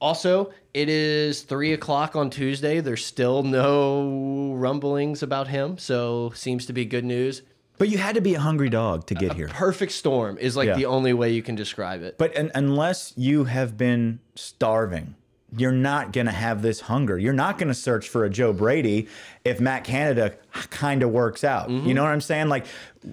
[0.00, 2.80] Also, it is three o'clock on Tuesday.
[2.80, 7.42] There's still no rumblings about him, so seems to be good news.
[7.78, 9.48] but you had to be a hungry dog to get here.
[9.48, 10.76] Perfect storm is like Yeah.
[10.76, 12.16] the only way you can describe it.
[12.16, 15.14] But un unless you have been starving,
[15.54, 17.18] you're not going to have this hunger.
[17.18, 19.08] You're not going to search for a Joe Brady
[19.44, 20.34] if Matt Canada
[20.70, 21.68] kind of works out.
[21.68, 21.92] You mm-hmm.
[21.92, 22.48] know what I'm saying?
[22.48, 22.64] Like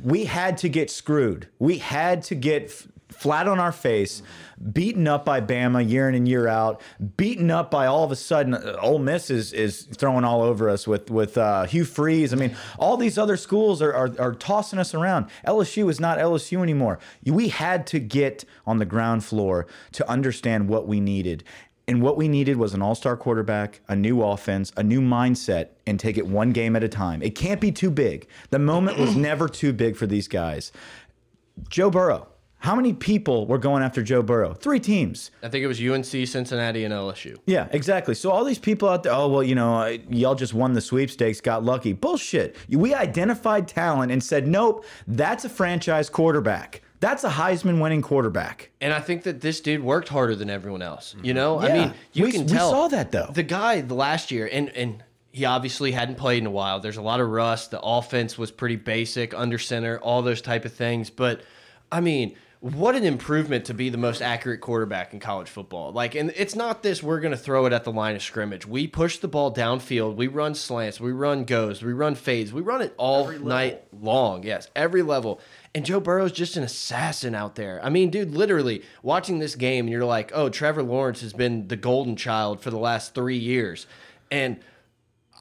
[0.01, 1.49] we had to get screwed.
[1.59, 4.21] We had to get flat on our face,
[4.71, 6.81] beaten up by Bama year in and year out,
[7.17, 10.69] beaten up by all of a sudden uh, Ole Miss is is throwing all over
[10.69, 12.33] us with with uh, Hugh Freeze.
[12.33, 15.27] I mean, all these other schools are, are are tossing us around.
[15.47, 16.99] LSU is not LSU anymore.
[17.25, 21.43] We had to get on the ground floor to understand what we needed.
[21.87, 25.69] And what we needed was an all star quarterback, a new offense, a new mindset,
[25.85, 27.21] and take it one game at a time.
[27.21, 28.27] It can't be too big.
[28.51, 30.71] The moment was never too big for these guys.
[31.69, 32.27] Joe Burrow.
[32.63, 34.53] How many people were going after Joe Burrow?
[34.53, 35.31] Three teams.
[35.43, 37.37] I think it was UNC, Cincinnati, and LSU.
[37.45, 38.15] Yeah, exactly.
[38.15, 41.41] So all these people out there, oh well, you know, y'all just won the sweepstakes,
[41.41, 41.91] got lucky.
[41.91, 42.55] Bullshit.
[42.69, 46.81] We identified talent and said, nope, that's a franchise quarterback.
[47.01, 48.71] That's a Heisman winning quarterback.
[48.79, 51.17] And I think that this dude worked harder than everyone else.
[51.21, 52.71] You know, I mean, you We- can we tell.
[52.71, 53.29] saw that, though.
[53.33, 56.79] The guy the last year, and and he obviously hadn't played in a while.
[56.79, 57.71] There's a lot of rust.
[57.71, 61.09] The offense was pretty basic, under center, all those type of things.
[61.09, 61.41] But
[61.91, 62.35] I mean.
[62.63, 65.91] What an improvement to be the most accurate quarterback in college football.
[65.91, 68.65] Like, and it's not this, we're going to throw it at the line of scrimmage.
[68.65, 70.15] We push the ball downfield.
[70.15, 70.97] We run slants.
[70.97, 71.83] We run goes.
[71.83, 72.53] We run fades.
[72.53, 74.43] We run it all night long.
[74.43, 75.41] Yes, every level.
[75.75, 77.83] And Joe Burrow's just an assassin out there.
[77.83, 81.67] I mean, dude, literally watching this game, and you're like, oh, Trevor Lawrence has been
[81.67, 83.87] the golden child for the last three years.
[84.31, 84.61] And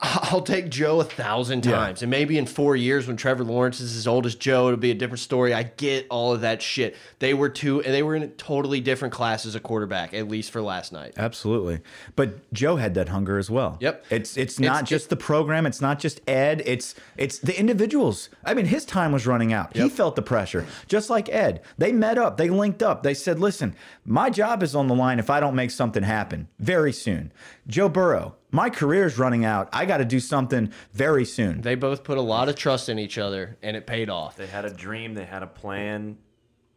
[0.04, 2.02] I'll take Joe a thousand times.
[2.02, 4.90] And maybe in four years, when Trevor Lawrence is as old as Joe, it'll be
[4.90, 5.54] a different story.
[5.54, 6.96] I get all of that shit.
[7.20, 10.26] They were two, and they were in a totally different class as a quarterback, at
[10.26, 11.14] least for last night.
[11.16, 11.80] Absolutely.
[12.16, 13.76] But Joe had that hunger as well.
[13.80, 14.04] Yep.
[14.10, 18.28] It's it's not It's- just the program, it's not just Ed, it's it's the individuals.
[18.44, 19.76] I mean, his time was running out.
[19.76, 20.66] He felt the pressure.
[20.88, 21.62] Just like Ed.
[21.78, 23.04] They met up, they linked up.
[23.04, 26.48] They said, "Listen, my job is on the line if I don't make something happen
[26.58, 27.32] very soon."
[27.68, 29.68] Joe Burrow, my career's running out.
[29.72, 31.62] I got to do something very soon.
[31.62, 34.36] They both put a lot of trust in each other, and it paid off.
[34.36, 36.18] They had a dream, they had a plan,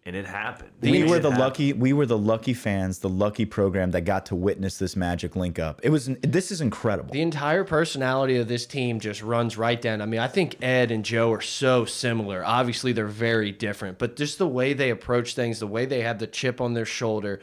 [0.07, 0.69] and it happened.
[0.81, 1.39] we It were the happened.
[1.39, 5.35] lucky we were the lucky fans, the lucky program that got to witness this magic
[5.35, 5.81] link up.
[5.83, 7.11] It was this is incredible.
[7.11, 10.01] The entire personality of this team just runs right down.
[10.01, 12.45] I mean, I think Ed and Joe are so similar.
[12.45, 16.19] Obviously, they're very different, but just the way they approach things, the way they have
[16.19, 17.41] the chip on their shoulder.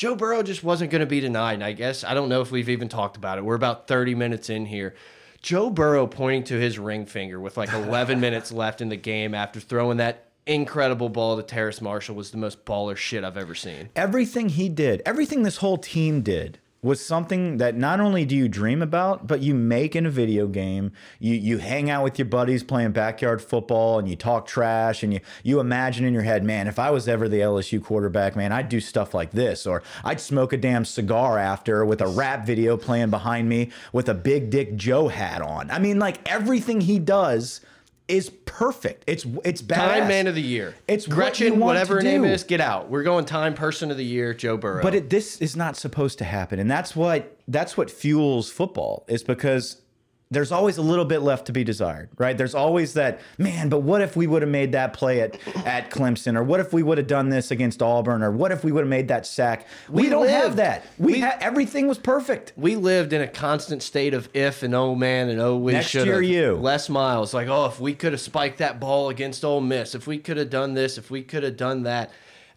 [0.00, 1.52] Joe Burrow just wasn't going to be denied.
[1.52, 3.44] And I guess I don't know if we've even talked about it.
[3.44, 4.94] We're about 30 minutes in here.
[5.42, 9.34] Joe Burrow pointing to his ring finger with like 11 minutes left in the game
[9.34, 13.54] after throwing that incredible ball to Terrace Marshall was the most baller shit I've ever
[13.54, 13.90] seen.
[13.94, 18.48] everything he did, everything this whole team did was something that not only do you
[18.48, 20.92] dream about, but you make in a video game.
[21.18, 25.12] You you hang out with your buddies playing backyard football and you talk trash and
[25.12, 28.52] you you imagine in your head, man, if I was ever the LSU quarterback, man,
[28.52, 32.46] I'd do stuff like this or I'd smoke a damn cigar after with a rap
[32.46, 35.70] video playing behind me with a big dick Joe hat on.
[35.70, 37.60] I mean, like everything he does
[38.10, 39.04] is perfect.
[39.06, 39.76] It's it's badass.
[39.76, 40.74] Time man of the year.
[40.88, 42.90] It's what Gretchen, want whatever her name is, get out.
[42.90, 44.82] We're going time person of the year, Joe Burrow.
[44.82, 49.04] But it, this is not supposed to happen, and that's what that's what fuels football.
[49.08, 49.80] Is because
[50.32, 52.38] there's always a little bit left to be desired, right?
[52.38, 53.68] There's always that man.
[53.68, 56.72] But what if we would have made that play at at Clemson, or what if
[56.72, 59.26] we would have done this against Auburn, or what if we would have made that
[59.26, 59.66] sack?
[59.88, 60.84] We, We don't have that.
[60.98, 62.52] We, We- ha- everything was perfect.
[62.56, 65.88] we lived in a constant state of if and oh man and oh we Next
[65.88, 66.54] should year, you.
[66.54, 70.06] Les Miles like oh if we could have spiked that ball against Ole Miss if
[70.06, 72.10] we could have done this if we could have done that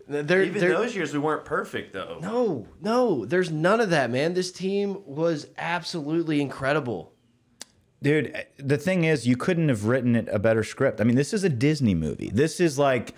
[0.07, 2.19] there Even there those years, we weren't perfect, though.
[2.21, 7.12] no no there's none of that man this team was absolutely incredible
[8.03, 11.01] Dude, the thing is, you couldn't have written it a better script.
[11.01, 12.29] I mean, this is a Disney movie.
[12.33, 13.15] This is like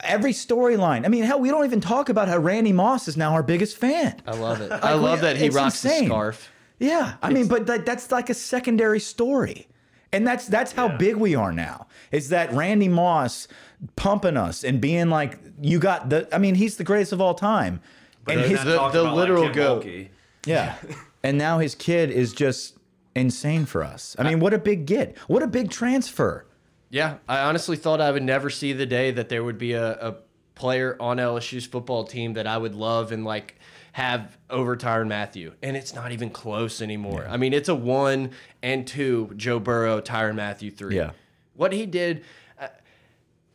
[0.00, 1.04] every storyline.
[1.04, 3.76] I mean, hell, we don't even talk about how Randy Moss is now our biggest
[3.78, 4.20] fan.
[4.26, 7.66] I love it I love that he it's rocks the scarf Yeah, I mean, but
[7.66, 9.66] that, that's like a secondary story,
[10.12, 10.96] and that's that's how Yeah.
[10.98, 11.86] big we are now.
[12.12, 13.48] Is that Randy Moss
[13.96, 17.34] pumping us and being like, "You got the." I mean, he's the greatest of all
[17.34, 17.80] time,
[18.28, 19.84] and They're his the- the literal Kim goat.
[19.84, 20.08] Mulkey.
[20.44, 20.74] yeah,
[21.22, 22.76] and now his kid is just
[23.14, 24.16] insane for us.
[24.18, 25.16] I mean, what a big get!
[25.26, 26.46] What a big transfer.
[26.90, 29.92] Yeah, I honestly thought I would never see the day that there would be a,
[29.94, 30.16] a
[30.54, 33.56] player on LSU's football team that I would love and like
[33.92, 35.52] have over Tyrann Mathieu.
[35.62, 37.26] And it's not even close anymore.
[37.28, 38.30] I mean, it's a one
[38.62, 40.96] and two Joe Burrow, Tyrann Mathieu three.
[40.96, 41.10] Yeah.
[41.54, 42.24] What he did.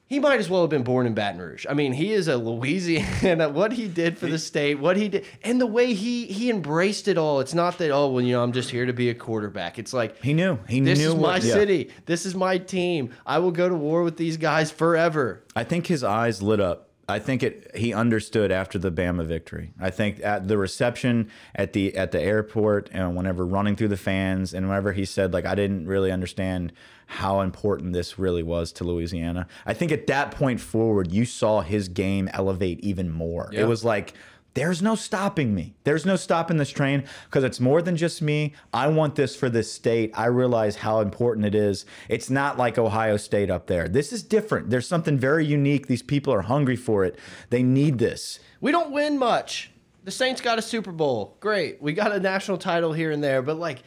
[0.09, 1.67] He might as well have been born in Baton Rouge.
[1.69, 3.47] I mean, he is a Louisiana.
[3.59, 7.07] What he did for the state, what he did, and the way he he embraced
[7.07, 7.41] it all.
[7.41, 9.77] It's not that oh well, you know, I'm just here to be a quarterback.
[9.77, 10.57] It's like He knew.
[10.67, 11.53] He this knew is my what, yeah.
[11.53, 11.91] city.
[12.07, 13.11] This is my team.
[13.25, 15.43] I will go to war with these guys forever.
[15.55, 17.71] I think his eyes lit up I think it.
[17.75, 19.73] He understood after the Bama victory.
[19.79, 23.97] I think at the reception at the at the airport and whenever running through the
[23.97, 26.71] fans and whenever he said like I didn't really understand
[27.07, 29.47] how important this really was to Louisiana.
[29.65, 33.49] I think at that point forward, you saw his game elevate even more.
[33.51, 33.61] Yeah.
[33.61, 34.13] It was like
[34.59, 35.73] there's no stopping me.
[35.85, 38.53] There's no stopping this train because it's more than just me.
[38.73, 40.11] I want this for this state.
[40.13, 41.85] I realize how important it is.
[42.09, 43.87] It's not like Ohio State up there.
[43.87, 44.69] This is different.
[44.69, 45.87] There's something very unique.
[45.87, 47.17] These people are hungry for it.
[47.51, 48.41] They need this.
[48.59, 49.71] We don't win much.
[50.03, 51.37] The Saints got a Super Bowl.
[51.39, 51.81] Great.
[51.81, 53.83] We got a national title here and there, but like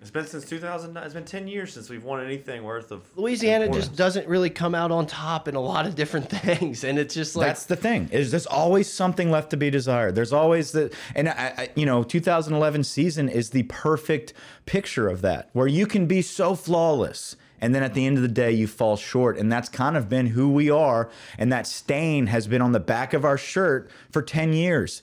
[0.00, 1.02] It's been since 2009.
[1.04, 3.02] It's been 10 years since we've won anything worth of.
[3.16, 6.98] Louisiana just doesn't really come out on top in a lot of different things, and
[6.98, 8.08] it's just like That's the thing.
[8.12, 10.14] Is there's always something left to be desired.
[10.14, 14.32] There's always the and I, I, you know 2011 season is the perfect
[14.66, 17.36] picture of that, where you can be so flawless.
[17.60, 19.36] And then at the end of the day, you fall short.
[19.36, 21.10] And that's kind of been who we are.
[21.36, 25.02] And that stain has been on the back of our shirt for 10 years.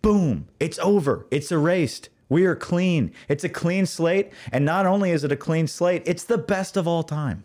[0.00, 0.48] Boom.
[0.58, 1.26] It's over.
[1.30, 2.08] It's erased.
[2.34, 3.12] We are clean.
[3.28, 4.32] It's a clean slate.
[4.50, 7.44] And not only is it a clean slate, it's the best of all time.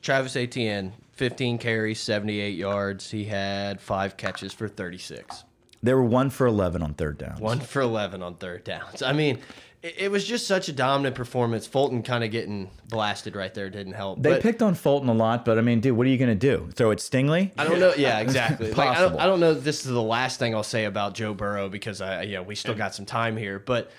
[0.00, 3.10] Travis Etienne, 15 carries, 78 yards.
[3.10, 5.44] He had five catches for 36.
[5.82, 7.42] They were one for 11 on third downs.
[7.42, 9.02] One for 11 on third downs.
[9.02, 9.38] I mean,
[9.82, 11.66] it, was just such a dominant performance.
[11.66, 14.22] Fulton kind of getting blasted right there didn't help.
[14.22, 16.30] They but picked on Fulton a lot, but I mean, dude, what are you going
[16.30, 16.70] to do?
[16.72, 17.50] Throw it Stingley?
[17.58, 17.92] I don't know.
[17.96, 18.72] Yeah, exactly.
[18.72, 19.52] like, I, don't, I don't know.
[19.52, 22.44] if This is the last thing I'll say about Joe Burrow because I, you know,
[22.44, 23.58] we still got some time here.
[23.58, 23.90] But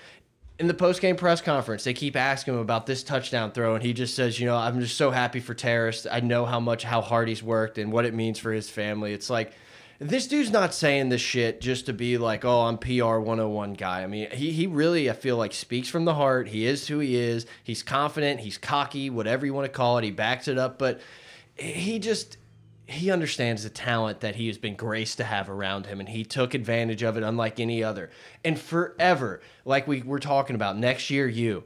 [0.58, 3.82] in the post game press conference, they keep asking him about this touchdown throw, and
[3.82, 6.06] he just says, "You know, I'm just so happy for Terrace.
[6.10, 9.12] I know how much how hard he's worked and what it means for his family.
[9.12, 9.52] It's like."
[10.00, 14.02] This dude's not saying this shit just to be like, oh, I'm PR 101 guy.
[14.02, 16.48] I mean, he, he really, I feel like, speaks from the heart.
[16.48, 17.46] He is who he is.
[17.62, 18.40] He's confident.
[18.40, 20.04] He's cocky, whatever you want to call it.
[20.04, 20.80] He backs it up.
[20.80, 21.00] But
[21.56, 22.36] he just,
[22.86, 26.24] he understands the talent that he has been graced to have around him, and he
[26.24, 28.10] took advantage of it unlike any other.
[28.44, 31.64] And forever, like we were talking about, next year, you,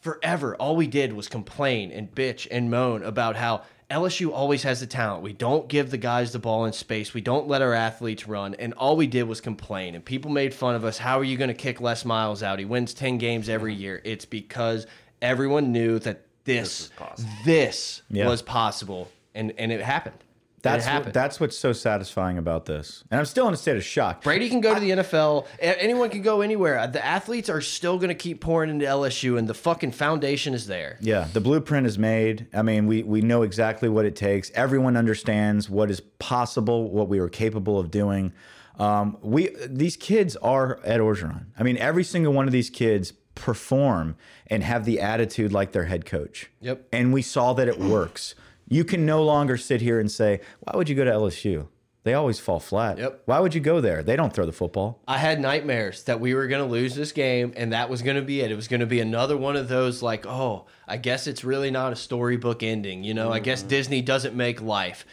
[0.00, 4.80] forever, all we did was complain and bitch and moan about how LSU always has
[4.80, 5.22] the talent.
[5.22, 7.12] We don't give the guys the ball in space.
[7.12, 8.54] We don't let our athletes run.
[8.54, 9.94] And all we did was complain.
[9.94, 10.96] And people made fun of us.
[10.96, 12.58] How are you going to kick Les Miles out?
[12.58, 14.00] He wins 10 games every year.
[14.02, 14.86] It's because
[15.20, 17.30] everyone knew that this, was possible.
[17.44, 18.26] this Yeah.
[18.26, 19.10] was possible.
[19.34, 20.16] And, and it happened.
[20.64, 23.04] That's what, that's what's so satisfying about this.
[23.10, 24.22] And I'm still in a state of shock.
[24.22, 25.46] Brady can go to the NFL.
[25.60, 26.86] Anyone can go anywhere.
[26.86, 30.66] The athletes are still going to keep pouring into LSU, and the fucking foundation is
[30.66, 30.98] there.
[31.00, 32.46] Yeah, the blueprint is made.
[32.54, 34.50] I mean, we we know exactly what it takes.
[34.54, 38.32] Everyone understands what is possible, what we are capable of doing.
[38.78, 41.46] Um, we these kids are at Orgeron.
[41.58, 45.84] I mean, every single one of these kids perform and have the attitude like their
[45.84, 46.50] head coach.
[46.60, 46.88] Yep.
[46.92, 48.34] And we saw that it works.
[48.68, 51.68] You can no longer sit here and say, "Why would you go to LSU?"
[52.04, 52.98] They always fall flat.
[52.98, 53.22] Yep.
[53.24, 54.02] Why would you go there?
[54.02, 55.00] They don't throw the football.
[55.08, 58.16] I had nightmares that we were going to lose this game, and that was going
[58.16, 58.50] to be it.
[58.50, 61.70] It was going to be another one of those, like, oh, I guess it's really
[61.70, 63.04] not a storybook ending.
[63.04, 63.68] You know, I guess mm-hmm.
[63.68, 65.06] Disney doesn't make life.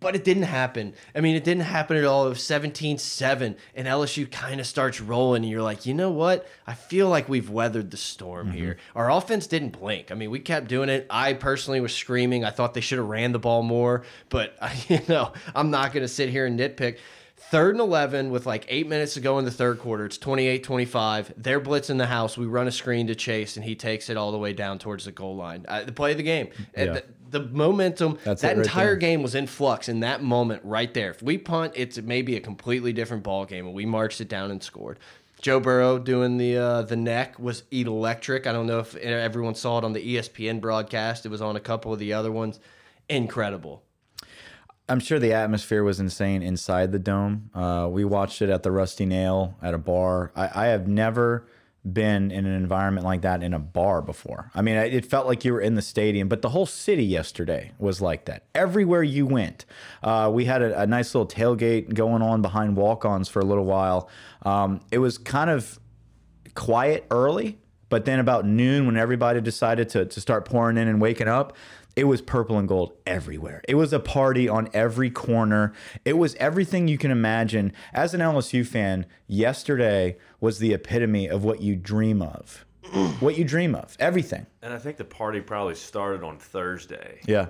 [0.00, 0.94] But it didn't happen.
[1.14, 2.26] I mean, it didn't happen at all.
[2.26, 6.10] It was 17 7, and LSU kind of starts rolling, and you're like, you know
[6.10, 6.48] what?
[6.66, 8.56] I feel like we've weathered the storm mm-hmm.
[8.56, 8.76] here.
[8.96, 10.10] Our offense didn't blink.
[10.10, 11.06] I mean, we kept doing it.
[11.10, 12.44] I personally was screaming.
[12.44, 14.56] I thought they should have ran the ball more, but,
[14.88, 16.98] you know, I'm not going to sit here and nitpick.
[17.50, 20.04] Third and 11 with like eight minutes to go in the third quarter.
[20.04, 21.34] It's 28 25.
[21.36, 22.38] They're blitzing the house.
[22.38, 25.04] We run a screen to Chase, and he takes it all the way down towards
[25.04, 25.64] the goal line.
[25.66, 26.50] Uh, the play of the game.
[26.74, 27.00] And Yeah.
[27.30, 28.96] The, the momentum, That's that right entire there.
[28.96, 31.10] game was in flux in that moment right there.
[31.10, 34.52] If we punt, it's maybe a completely different ball game, and we marched it down
[34.52, 35.00] and scored.
[35.40, 38.46] Joe Burrow doing the uh, the neck was electric.
[38.46, 41.26] I don't know if everyone saw it on the ESPN broadcast.
[41.26, 42.60] It was on a couple of the other ones.
[43.08, 43.82] Incredible.
[44.90, 47.50] I'm sure the atmosphere was insane inside the dome.
[47.54, 50.32] Uh, we watched it at the Rusty Nail at a bar.
[50.34, 51.46] I, I have never
[51.90, 54.50] been in an environment like that in a bar before.
[54.52, 57.70] I mean, it felt like you were in the stadium, but the whole city yesterday
[57.78, 58.42] was like that.
[58.54, 59.64] Everywhere you went,
[60.02, 63.64] uh, we had a, a nice little tailgate going on behind walk-ons for a little
[63.64, 64.10] while.
[64.42, 65.78] Um, it was kind of
[66.54, 71.00] quiet early, but then about noon, when everybody decided to, to start pouring in and
[71.00, 71.56] waking up,
[71.96, 73.62] it was purple and gold everywhere.
[73.68, 75.72] It was a party on every corner.
[76.04, 77.72] It was everything you can imagine.
[77.92, 82.64] As an LSU fan, yesterday was the epitome of what you dream of.
[83.20, 83.96] what you dream of.
[84.00, 84.46] Everything.
[84.62, 87.46] And I think the party probably started on Thursday Yeah.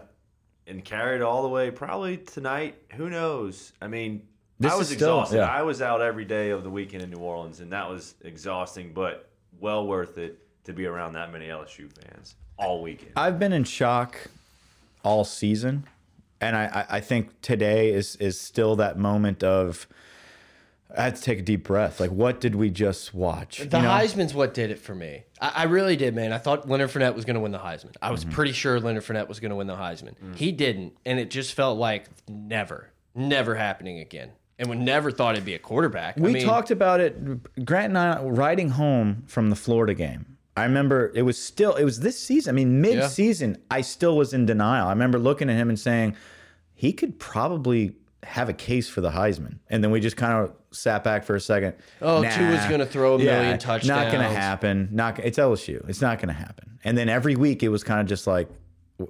[0.66, 2.76] and carried all the way probably tonight.
[2.94, 3.72] Who knows?
[3.80, 4.22] I mean,
[4.58, 5.36] This I was still- exhausted.
[5.38, 5.48] yeah.
[5.48, 8.92] I was out every day of the weekend in New Orleans, and that was exhausting,
[8.92, 13.12] but well worth it to be around that many LSU fans all weekend.
[13.16, 14.18] I've been in shock
[15.02, 15.84] all season.
[16.40, 19.86] And I, I I think today is is still that moment of
[20.96, 22.00] I had to take a deep breath.
[22.00, 23.58] Like, what did we just watch?
[23.58, 23.90] The You know?
[23.90, 25.24] Heisman's what did it for me.
[25.40, 26.32] I, I really did, man.
[26.32, 27.94] I thought Leonard Fournette was going to win the Heisman.
[28.02, 28.32] I was mm-hmm.
[28.32, 30.14] pretty sure Leonard Fournette was going to win the Heisman.
[30.16, 30.36] Mm.
[30.36, 34.30] He didn't, and it just felt like never, never happening again.
[34.58, 36.18] And we never thought it'd be a quarterback.
[36.18, 37.64] I We mean, talked about it.
[37.64, 40.29] Grant and I riding home from the Florida game.
[40.56, 42.50] I remember it was still it was this season.
[42.50, 44.88] I mean, mid season, I still was in denial.
[44.88, 46.16] I remember looking at him and saying
[46.74, 49.58] he could probably have a case for the Heisman.
[49.68, 51.74] And then we just kind of sat back for a second.
[52.02, 53.88] Oh, Tua's gonna throw a million touchdowns.
[53.88, 54.88] Not going to happen.
[54.92, 55.88] Not it's LSU.
[55.88, 56.78] It's not going to happen.
[56.84, 58.48] And then every week it was kind of just like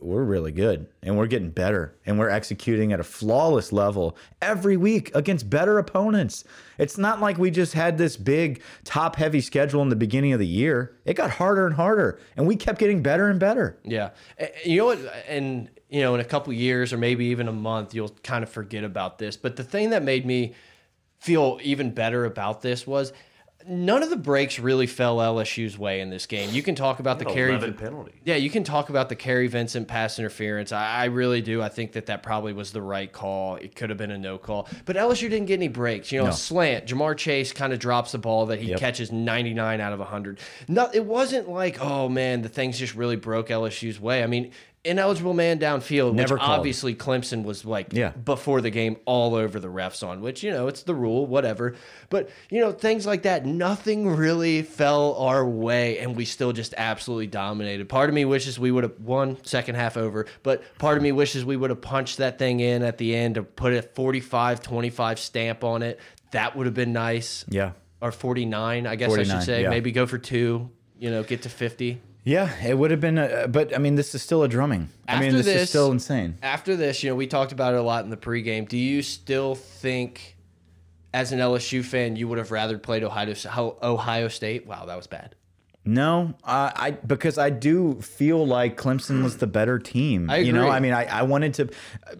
[0.00, 4.76] we're really good and we're getting better and we're executing at a flawless level every
[4.76, 6.44] week against better opponents.
[6.78, 10.38] It's not like we just had this big top heavy schedule in the beginning of
[10.38, 10.96] the year.
[11.04, 13.78] It got harder and harder and we kept getting better and better.
[13.84, 14.10] Yeah,
[14.64, 14.98] you know what?
[15.28, 18.50] And you know, in a couple years or maybe even a month, you'll kind of
[18.50, 19.36] forget about this.
[19.36, 20.54] But the thing that made me
[21.18, 23.12] feel even better about this was
[23.66, 26.50] none of the breaks really fell LSU's way in this game.
[26.50, 27.58] You can talk about the carry.
[27.72, 28.12] penalty.
[28.24, 30.72] Yeah, you can talk about the Kary Vincent pass interference.
[30.72, 31.62] I, I really do.
[31.62, 33.56] I think that that probably was the right call.
[33.56, 36.10] It could have been a no call, but LSU didn't get any breaks.
[36.12, 36.86] You know, a slant.
[36.86, 40.38] Ja'Marr Chase kind of drops the ball that he catches 99 out of 100.
[40.68, 44.22] No, it wasn't like, oh man, the things just really broke LSU's way.
[44.22, 44.52] I mean.
[44.82, 46.58] Ineligible man downfield, Never which called.
[46.58, 48.10] obviously Clemson was like Yeah.
[48.12, 51.74] before the game all over the refs on, which, you know, it's the rule, whatever.
[52.08, 56.72] But, you know, things like that, nothing really fell our way, and we still just
[56.78, 57.90] absolutely dominated.
[57.90, 61.12] Part of me wishes we would have won second half over, but part of me
[61.12, 64.62] wishes we would have punched that thing in at the end to put a 45
[64.62, 66.00] 25 stamp on it.
[66.30, 67.44] That would have been nice.
[67.50, 67.72] Yeah.
[68.00, 69.62] Or 49, I guess I should say.
[69.64, 69.68] yeah.
[69.68, 72.00] Maybe go for two, you know, get to 50.
[72.30, 74.88] Yeah, it would have been a, but I mean this is still a drumming.
[75.08, 76.38] I mean After this, is still insane.
[76.42, 78.68] After this, you know, we talked about it a lot in the pregame.
[78.68, 80.36] Do you still think,
[81.12, 83.34] as an LSU fan, you would have rather played Ohio
[83.82, 84.64] Ohio State?
[84.64, 85.34] Wow, that was bad.
[85.84, 90.30] No, uh, I because I do feel like Clemson was the better team.
[90.30, 90.68] I You know.
[90.68, 91.70] I mean, I, I wanted to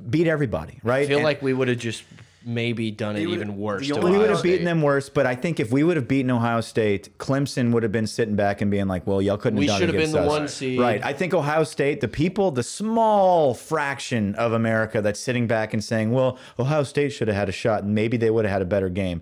[0.08, 1.04] beat everybody, right?
[1.04, 2.02] I feel And like we would have just
[2.44, 3.86] maybe done it would- even worse.
[3.86, 5.08] to we would have beaten them worse.
[5.08, 8.34] But I think if we would have beaten Ohio State, Clemson would have been sitting
[8.36, 10.12] back and being like, "Well, y'all couldn't We have done should it have been against
[10.14, 10.80] the us." one seed.
[10.80, 11.04] Right.
[11.04, 15.82] I think Ohio State, the people, the small fraction of America that's sitting back and
[15.84, 18.62] saying, "Well, Ohio State should have had a shot, and maybe they would have had
[18.62, 19.20] a better game."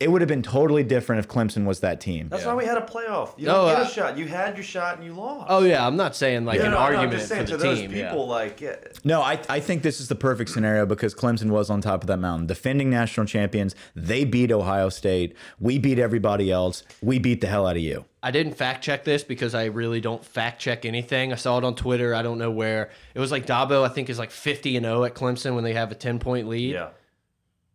[0.00, 2.28] It would have been totally different if Clemson was that team.
[2.28, 3.38] That's why we had a playoff.
[3.38, 4.18] You No, get uh, a shot.
[4.18, 5.46] You had your shot and you lost.
[5.48, 7.52] Oh yeah, I'm not saying like Yeah, an no, no, I'm argument just saying for
[7.52, 7.90] the to those team.
[7.90, 8.32] people, yeah.
[8.32, 11.80] like, yeah, No, I, I think this is the perfect scenario because Clemson was on
[11.80, 12.46] top of that mountain.
[12.48, 15.36] Defending national champions, they beat Ohio State.
[15.60, 16.82] We beat everybody else.
[17.00, 18.04] We beat the hell out of you.
[18.20, 21.32] I didn't fact check this because I really don't fact check anything.
[21.32, 22.14] I saw it on Twitter.
[22.14, 22.90] I don't know where.
[23.14, 25.74] It was like Dabo, I think, is like 50 and 0 at Clemson when they
[25.74, 26.72] have a 10 point lead.
[26.72, 26.88] yeah.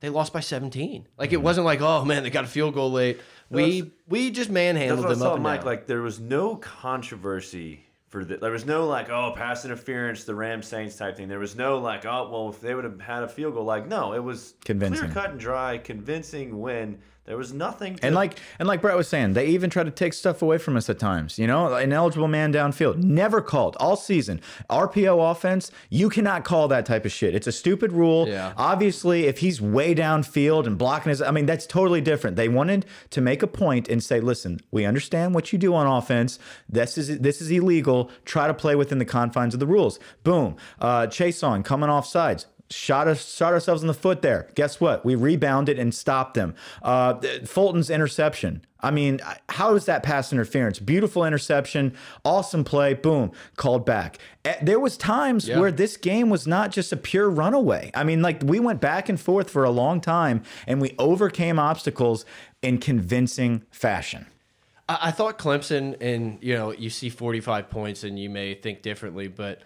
[0.02, 1.08] They lost by 17.
[1.18, 1.34] Like Mm-hmm.
[1.36, 3.20] it wasn't like, oh man, they got a field goal late.
[3.50, 5.60] We that's- we just That's manhandled what I them saw, up and Mike.
[5.62, 5.66] down.
[5.68, 8.38] Like, there was no controversy for the.
[8.38, 11.28] There was no like, oh, pass interference, the Rams Saints type thing.
[11.28, 13.88] There was no like, oh, well, if they would have had a field goal, like,
[13.88, 15.00] no, it was Convincing.
[15.00, 17.00] clear cut and dry, convincing win.
[17.30, 17.96] There was nothing.
[17.98, 20.58] To, And like and like Brett was saying, they even try to take stuff away
[20.58, 21.38] from us at times.
[21.38, 24.42] You know, an eligible man downfield, never called all season.
[24.68, 27.36] RPO offense, you cannot call that type of shit.
[27.36, 28.28] It's a stupid rule.
[28.28, 28.54] Yeah.
[28.58, 32.36] Obviously, if he's way downfield and blocking his, I mean, that's totally different.
[32.36, 35.86] They wanted to make a point and say, listen, we understand what you do on
[35.86, 36.40] offense.
[36.68, 38.10] This is this is illegal.
[38.26, 40.00] Try to play within the confines of the rules.
[40.24, 40.56] Boom.
[40.82, 44.50] Uh, Chaisson coming off sides shot us shot ourselves in the foot there.
[44.56, 45.04] Guess what?
[45.04, 46.56] We rebounded and stopped them.
[46.82, 47.16] Uh,
[47.46, 48.64] Fulton's interception.
[48.82, 50.80] I mean, how is that pass interference?
[50.80, 51.94] Beautiful interception,
[52.24, 52.94] awesome play.
[52.94, 54.20] Boom, called back.
[54.46, 57.92] Eh, There was times where this game was not just a pure runaway.
[57.94, 61.60] I mean, like we went back and forth for a long time, and we overcame
[61.60, 62.24] obstacles
[62.62, 64.28] in convincing fashion.
[64.88, 68.82] I, I thought Clemson, and you know, you see 45 points and you may think
[68.82, 69.62] differently, but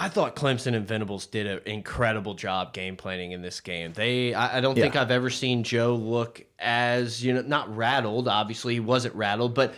[0.00, 3.92] I thought Clemson and Venables did an incredible job game planning in this game.
[3.92, 8.28] They, I, I don't think I've ever seen Joe look as you know, not rattled.
[8.28, 9.74] Obviously, he wasn't rattled, but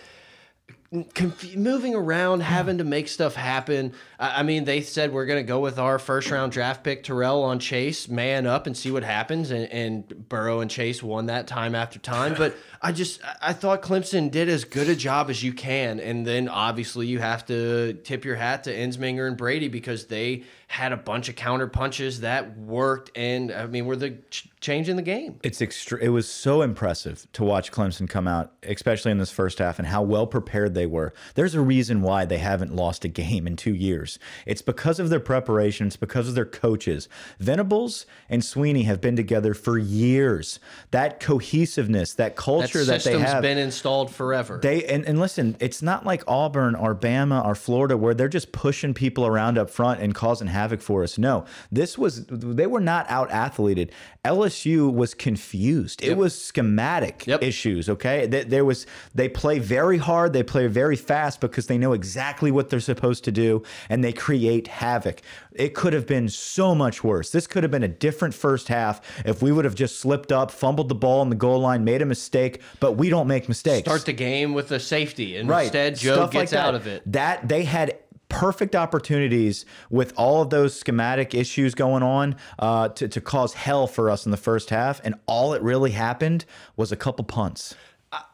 [0.93, 3.93] moving around, having to make stuff happen.
[4.19, 7.05] I, I mean, they said we're going to go with our first round draft pick
[7.05, 9.53] Terrell on Chase, man up and see what happens.
[9.53, 12.35] And, and Burrow and Chase won that time after time.
[12.35, 16.01] But I just I- thought Clemson did as good a job as you can.
[16.01, 20.43] And then obviously you have to tip your hat to Ensminger and Brady because they
[20.71, 23.11] had a bunch of counter punches that worked.
[23.17, 25.41] And I mean, were the ch- changing the game.
[25.43, 25.99] It's extra.
[25.99, 29.89] It was so impressive to watch Clemson come out, especially in this first half, and
[29.89, 31.13] how well prepared they were.
[31.35, 34.21] There's a reason why they haven't lost a game in two years.
[34.47, 35.89] It's because of their preparation.
[35.89, 37.09] It's because of their coaches.
[37.41, 40.61] Venables and Swinney have been together for years.
[40.93, 43.43] That cohesiveness, that That culture that, they system's have.
[43.43, 44.61] been installed forever.
[44.63, 48.53] They and, and listen, it's not like Auburn or Bama or Florida where they're just
[48.53, 51.17] pushing people around up front and causing havoc for us.
[51.19, 53.91] No, this was they were not out athleted.
[54.25, 56.03] LSU was confused.
[56.03, 57.43] It was schematic Yep.
[57.43, 57.89] issues.
[57.89, 60.33] Okay, there was they play very hard.
[60.33, 64.13] They play very fast because they know exactly what they're supposed to do, and they
[64.13, 65.23] create havoc.
[65.53, 67.31] It could have been so much worse.
[67.31, 70.51] This could have been a different first half if we would have just slipped up,
[70.51, 72.61] fumbled the ball on the goal line, made a mistake.
[72.79, 75.65] But we don't make mistakes Start the game with a safety, and right.
[75.65, 77.03] instead Joe Stuff gets like out of it.
[77.11, 77.99] That they had
[78.31, 83.87] perfect opportunities with all of those schematic issues going on uh, to, to cause hell
[83.87, 87.75] for us in the first half, and all it really happened was a couple punts.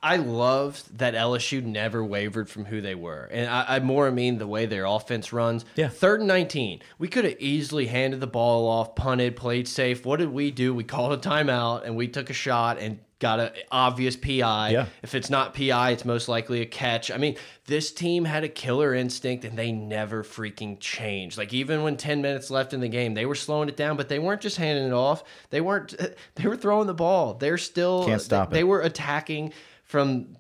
[0.07, 3.29] I loved that LSU never wavered from who they were.
[3.33, 5.65] And I, I more mean the way their offense runs.
[5.75, 5.89] Yeah.
[5.89, 6.81] Third and 19.
[7.01, 10.07] We could have easily handed the ball off, punted, played safe.
[10.07, 10.73] What did we do?
[10.73, 14.71] We called a timeout and we took a shot and got an obvious PI.
[14.71, 14.87] Yeah.
[15.03, 17.11] If it's not PI, it's most likely a catch.
[17.11, 17.37] I mean,
[17.67, 21.37] this team had a killer instinct and they never freaking changed.
[21.37, 24.09] Like even when 10 minutes left in the game, they were slowing it down, but
[24.09, 25.25] they weren't just handing it off.
[25.51, 25.97] They weren't
[26.37, 27.35] they were throwing the ball.
[27.35, 28.61] They're still Can't stop they, it.
[28.61, 29.53] they were attacking
[29.87, 30.37] from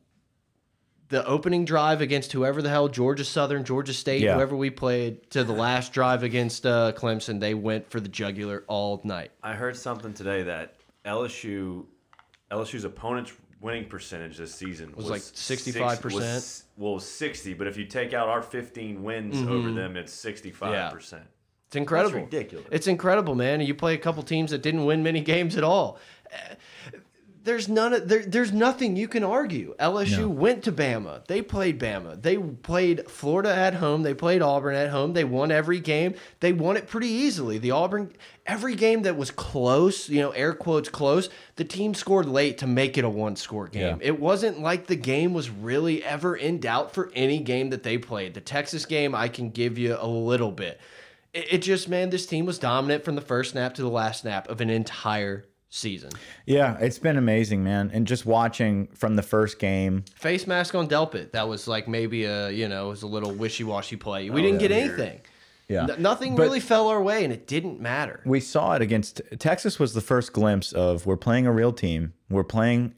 [1.08, 4.34] the opening drive against whoever the hell Georgia Southern, Georgia State, Yeah.
[4.34, 8.64] whoever we played, to the last drive against uh, Clemson, they went for the jugular
[8.66, 9.30] all night.
[9.42, 10.74] I heard something today that
[11.04, 11.86] LSU
[12.50, 16.12] LSU's opponent's winning percentage this season was, like 65%?
[16.12, 21.20] was- well, 60, but if you take out our 15 wins over them, it's 65%.
[21.68, 22.20] It's incredible.
[22.20, 22.66] ridiculous.
[22.70, 23.60] It's incredible, man.
[23.60, 25.98] And you play a couple teams that didn't win many games at all.
[27.46, 27.92] There's none.
[27.92, 29.76] Of, there, there's nothing you can argue.
[29.78, 31.24] LSU went to Bama.
[31.28, 32.20] They played Bama.
[32.20, 34.02] They played Florida at home.
[34.02, 35.12] They played Auburn at home.
[35.12, 36.16] They won every game.
[36.40, 37.58] They won it pretty easily.
[37.58, 38.10] The Auburn,
[38.46, 42.66] every game that was close, you know, air quotes close, the team scored late to
[42.66, 44.00] make it a one score game.
[44.00, 44.08] Yeah.
[44.08, 47.96] It wasn't like the game was really ever in doubt for any game that they
[47.96, 48.34] played.
[48.34, 50.80] The Texas game, I can give you a little bit.
[51.32, 54.22] It, it just, man, this team was dominant from the first snap to the last
[54.22, 56.10] snap of an entire season.
[56.46, 57.90] Yeah, it's been amazing, man.
[57.92, 62.24] And just watching from the first game, Face mask on Delpit, that was like maybe
[62.24, 64.30] a, you know, it was a little wishy washy play.
[64.30, 65.20] We didn't get anything.
[65.68, 68.20] yeah, N- nothing But- really fell our way, and it didn't matter.
[68.24, 72.12] we saw it against Texas was the first glimpse of we're playing a real team.
[72.30, 72.94] We're playing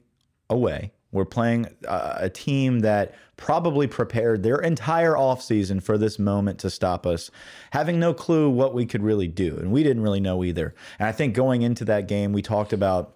[0.49, 0.91] away.
[1.11, 6.69] We're playing uh, a team that probably prepared their entire offseason for this moment to
[6.69, 7.31] stop us,
[7.71, 9.57] having no clue what we could really do.
[9.57, 10.75] And we didn't really know either.
[10.99, 13.15] And I think going into that game, we talked about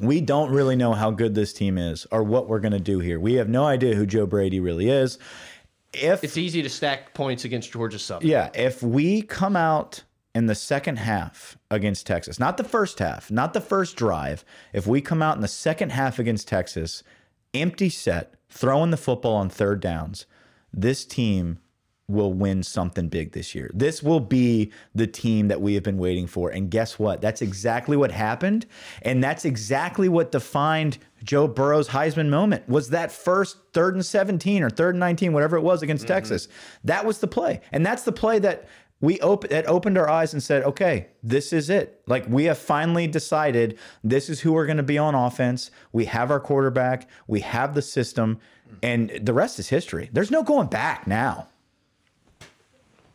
[0.00, 2.98] we don't really know how good this team is or what we're going to do
[2.98, 3.20] here.
[3.20, 5.18] We have no idea who Joe Brady really is.
[5.92, 8.28] If It's easy to stack points against Georgia Southern.
[8.28, 10.02] yeah, if we come out
[10.34, 14.86] in the second half against Texas, not the first half, not the first drive, if
[14.86, 17.02] we come out in the second half against Texas,
[17.54, 20.26] empty set, throwing the football on third downs,
[20.72, 21.58] this team
[22.08, 23.70] will win something big this year.
[23.74, 26.48] This will be the team that we have been waiting for.
[26.48, 27.20] And guess what?
[27.20, 28.64] That's exactly what happened.
[29.02, 34.62] And that's exactly what defined Joe Burrow's Heisman moment was that first third and 17
[34.62, 36.14] or third and 19, whatever it was against mm-hmm.
[36.14, 36.48] Texas.
[36.82, 37.60] That was the play.
[37.72, 38.68] And that's the play that
[39.00, 42.02] we opened that opened our eyes and said, okay, this is it.
[42.06, 45.70] Like we have finally decided this is who we're going to be on offense.
[45.92, 48.40] We have our quarterback, we have the system,
[48.82, 50.10] and the rest is history.
[50.12, 51.48] There's no going back now.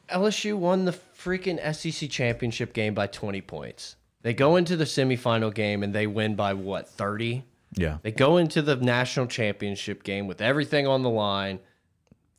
[0.10, 3.96] LSU won the freaking SEC championship game by 20 points.
[4.22, 7.44] They go into the semifinal game and they win by what, 30?
[7.76, 7.98] Yeah.
[8.04, 11.60] They go into the national championship game with everything on the line.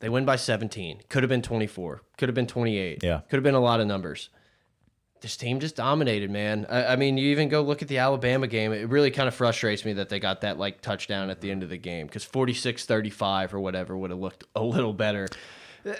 [0.05, 1.01] They win by 17.
[1.09, 2.03] Could have been 24.
[2.19, 3.03] Could have been 28.
[3.03, 3.21] Yeah.
[3.27, 4.29] Could have been a lot of numbers.
[5.21, 6.67] This team just dominated, man.
[6.69, 8.71] I, I mean, you even go look at the Alabama game.
[8.71, 11.63] It really kind of frustrates me that they got that like touchdown at the end
[11.63, 15.27] of the game because 46 35 or whatever would have looked a little better.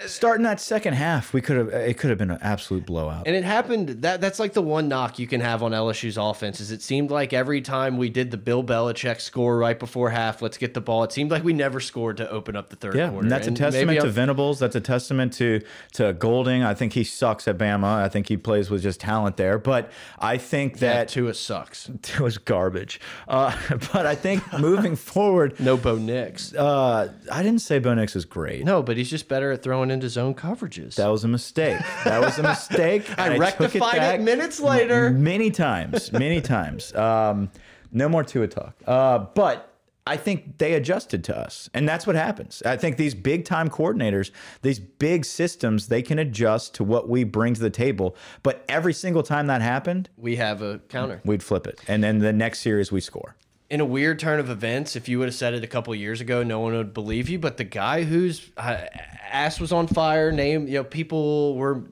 [0.06, 3.26] Starting that second half, we could have it could have been an absolute blowout.
[3.26, 6.60] And it happened that that's like the one knock you can have on LSU's offense
[6.60, 10.42] is it seemed like every time we did the Bill Belichick score right before half,
[10.42, 11.04] let's get the ball.
[11.04, 13.22] It seemed like we never scored to open up the third Yeah, quarter.
[13.26, 14.58] and that's a testament to Venables.
[14.58, 15.60] That's a testament to
[15.92, 16.64] to Golding.
[16.64, 17.84] I think he sucks at Bama.
[17.84, 19.56] I think he plays with just talent there.
[19.56, 21.88] But I think that that Tua sucks.
[21.88, 23.00] it was garbage.
[23.28, 23.56] Uh,
[23.92, 26.52] but I think moving forward, No Bo Nix.
[26.54, 28.64] uh, I didn't say Bo Nix is great.
[28.64, 30.94] No, but he's just better at throwing throwing into zone coverages.
[30.94, 31.78] That was a mistake.
[32.04, 33.06] That was a mistake.
[33.18, 35.10] I, rectified it, back minutes later.
[35.10, 36.94] many times, many times.
[36.94, 37.50] Um,
[37.92, 38.74] no more Tua talk.
[38.86, 39.74] Uh, but
[40.06, 42.62] I think they adjusted to us, and that's what happens.
[42.64, 44.30] I think these big time coordinators,
[44.62, 48.16] these big systems, they can adjust to what we bring to the table.
[48.42, 51.20] But every single time that happened, We have a counter.
[51.26, 53.36] we'd flip it, and then the next series we score.
[53.70, 56.20] In a weird turn of events, if you would have said it a couple years
[56.20, 57.38] ago, no one would believe you.
[57.38, 58.82] But the guy whose uh,
[59.30, 61.84] ass was on fire, name you know, people were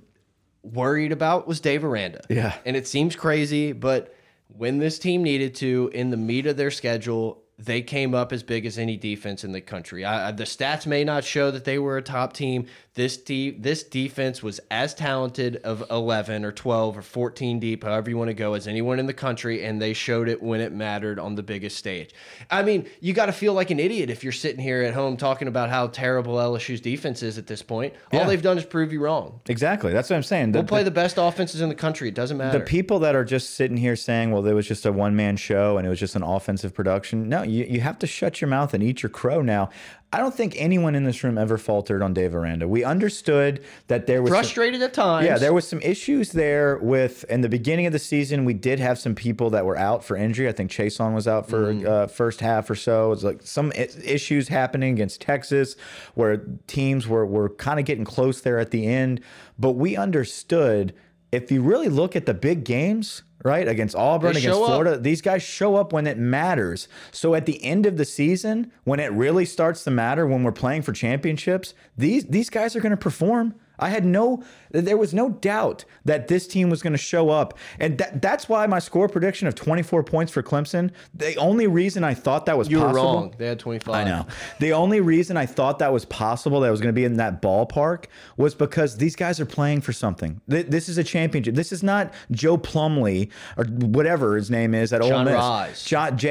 [0.63, 2.21] worried about was Dave Aranda.
[2.31, 2.55] Yeah.
[2.65, 4.15] and it seems crazy, but
[4.57, 8.43] when this team needed to, in the meat of their schedule, they came up as
[8.43, 10.05] big as any defense in the country.
[10.05, 12.67] I, I- the stats may not show that they were a top team.
[12.95, 18.09] This de this defense was as talented of 11 or 12 or 14 deep, however
[18.09, 20.73] you want to go, as anyone in the country, and they showed it when it
[20.73, 22.15] mattered on the biggest stage.
[22.53, 25.17] I mean, you got to feel like an idiot if you're sitting here at home
[25.17, 27.95] talking about how terrible LSU's defense is at this point.
[28.13, 29.41] All they've done is prove you wrong.
[29.47, 29.93] Exactly.
[29.93, 30.53] That's what I'm saying.
[30.53, 32.07] The- We'll play the best offenses in the country.
[32.09, 32.61] It doesn't matter.
[32.61, 35.37] the people that are just sitting here saying, well, there was just a one man
[35.37, 37.29] show and it was just an offensive production.
[37.29, 39.71] No, you, you have to shut your mouth and eat your crow now.
[40.15, 42.69] I don't think anyone in this room ever faltered on Dave Aranda.
[42.69, 45.27] We understood that there was some- Frustrated at times.
[45.27, 48.45] yeah, there was some issues there with in the beginning of the season.
[48.45, 50.49] We did have some people that were out for injury.
[50.49, 53.13] I think Chaisson was out for uh, first half or so.
[53.13, 55.77] It's like some issues happening against Texas,
[56.15, 59.21] where teams were were kind of getting close there at the end.
[59.59, 60.95] But we understood
[61.33, 64.71] if you really look at the big games, right, against Auburn, They against show up.
[64.71, 66.89] Florida, these guys show up when it matters.
[67.13, 70.53] So at the end of the season, when it really starts to matter, when we're
[70.53, 73.55] playing for championships, these these guys are going to perform.
[73.79, 74.43] I had no,
[74.83, 78.49] there was no doubt that this team was going to show up, and that, that's
[78.49, 80.91] why my score prediction of 24 points for Clemson.
[81.15, 83.35] The only reason I thought that was you were possible, wrong.
[83.39, 83.95] They had 25.
[83.95, 84.27] I know.
[84.61, 87.17] The only reason I thought that was possible, that I was going to be in
[87.19, 88.07] that ballpark,
[88.37, 90.41] was because these guys are playing for something.
[90.47, 91.55] This is a championship.
[91.55, 95.35] This is not Joe Plumlee or whatever his name is at Ole John Miss.
[95.35, 95.85] Rise.
[95.85, 96.29] John, Jr.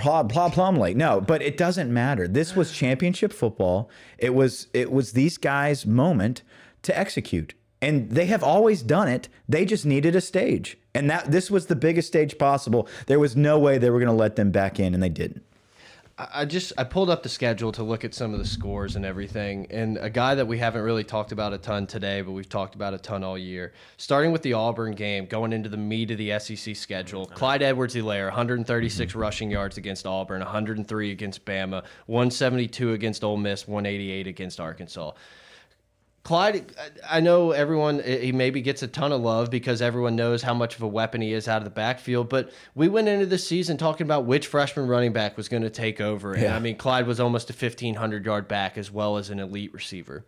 [0.00, 0.94] Pla Plumlee.
[0.94, 2.28] No, but it doesn't matter.
[2.28, 3.90] This was championship football.
[4.18, 6.42] It was it was these guys' moment
[6.82, 7.54] to execute.
[7.82, 9.28] And they have always done it.
[9.48, 10.76] They just needed a stage.
[10.94, 12.88] And that this was the biggest stage possible.
[13.06, 15.44] There was no way they were going to let them back in and they didn't.
[16.32, 19.06] I just I pulled up the schedule to look at some of the scores and
[19.06, 22.48] everything, and a guy that we haven't really talked about a ton today, but we've
[22.48, 23.72] talked about a ton all year.
[23.96, 28.26] Starting with the Auburn game, going into the meat of the SEC schedule, Clyde Edwards-Helaire,
[28.26, 29.18] 136 mm-hmm.
[29.18, 35.12] rushing yards against Auburn, 103 against Bama, 172 against Ole Miss, 188 against Arkansas.
[36.22, 36.74] Clyde,
[37.08, 40.76] I know everyone, he maybe gets a ton of love because everyone knows how much
[40.76, 42.28] of a weapon he is out of the backfield.
[42.28, 45.70] But we went into this season talking about which freshman running back was going to
[45.70, 46.34] take over.
[46.34, 46.56] And Yeah.
[46.56, 50.24] I mean, Clyde was almost a 1,500 yard back as well as an elite receiver.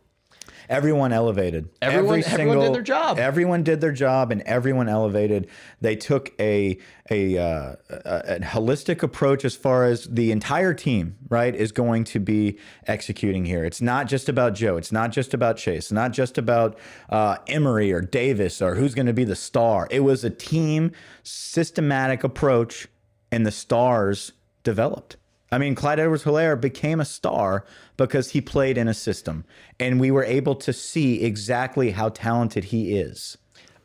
[0.68, 1.68] Everyone elevated.
[1.80, 3.18] Everyone- Every everyone did their job.
[3.18, 5.48] Everyone did their job, and everyone elevated.
[5.80, 6.78] They took a
[7.10, 12.04] a, uh, a, a holistic approach as far as the entire team, right, is going
[12.04, 13.64] to be executing here.
[13.64, 14.76] It's not just about Joe.
[14.76, 15.84] It's not just about Chase.
[15.86, 16.78] It's not just about
[17.10, 19.88] uh, Emery or Davis or who's going to be the star.
[19.90, 20.92] It was a team
[21.22, 22.88] systematic approach,
[23.30, 24.32] and the stars
[24.62, 25.16] developed.
[25.53, 27.66] I mean, Clyde Edwards Helaire became a star
[27.98, 29.44] because he played in a system,
[29.78, 33.36] and we were able to see exactly how talented he is.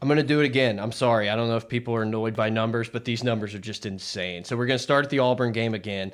[0.01, 0.79] I'm going to do it again.
[0.79, 1.29] I'm sorry.
[1.29, 4.45] I don't know if people are annoyed by numbers, but these numbers are just insane.
[4.45, 6.13] So we're going to start at the Auburn game again.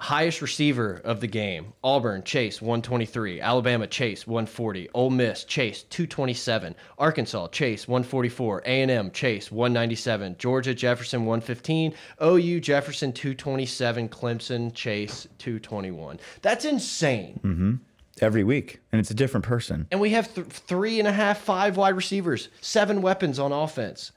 [0.00, 3.38] Highest receiver of the game Auburn, Chase, 123.
[3.42, 4.88] Alabama, Chase, 140.
[4.94, 6.74] Ole Miss, Chase, 227.
[6.96, 8.62] Arkansas, Chase, 144.
[8.64, 10.36] A&M, Chase, 197.
[10.38, 11.94] Georgia, Jefferson, 115.
[12.22, 14.08] OU, Jefferson, 227.
[14.08, 16.18] Clemson, Chase, 221.
[16.40, 17.38] That's insane.
[17.44, 17.74] Mm-hmm.
[18.22, 19.86] Every week, and it's a different person.
[19.90, 24.12] And we have th three and a half, five wide receivers, seven weapons on offense.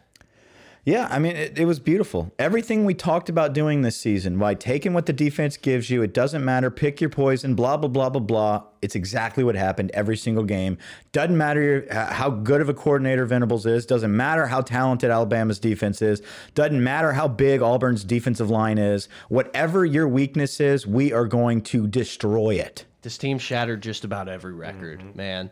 [0.86, 2.34] Yeah, I mean, it, it was beautiful.
[2.38, 6.14] Everything we talked about doing this season, by taking what the defense gives you, it
[6.14, 8.64] doesn't matter, pick your poison, blah, blah, blah, blah, blah.
[8.82, 10.78] It's exactly what happened every single game.
[11.14, 16.02] Doesn't matter how good of a coordinator Venables is, doesn't matter how talented Alabama's defense
[16.02, 16.22] is,
[16.54, 19.08] doesn't matter how big Auburn's defensive line is.
[19.30, 22.84] Whatever your weakness is, we are going to destroy it.
[23.04, 25.18] This team shattered just about every record, mm-hmm.
[25.18, 25.52] man.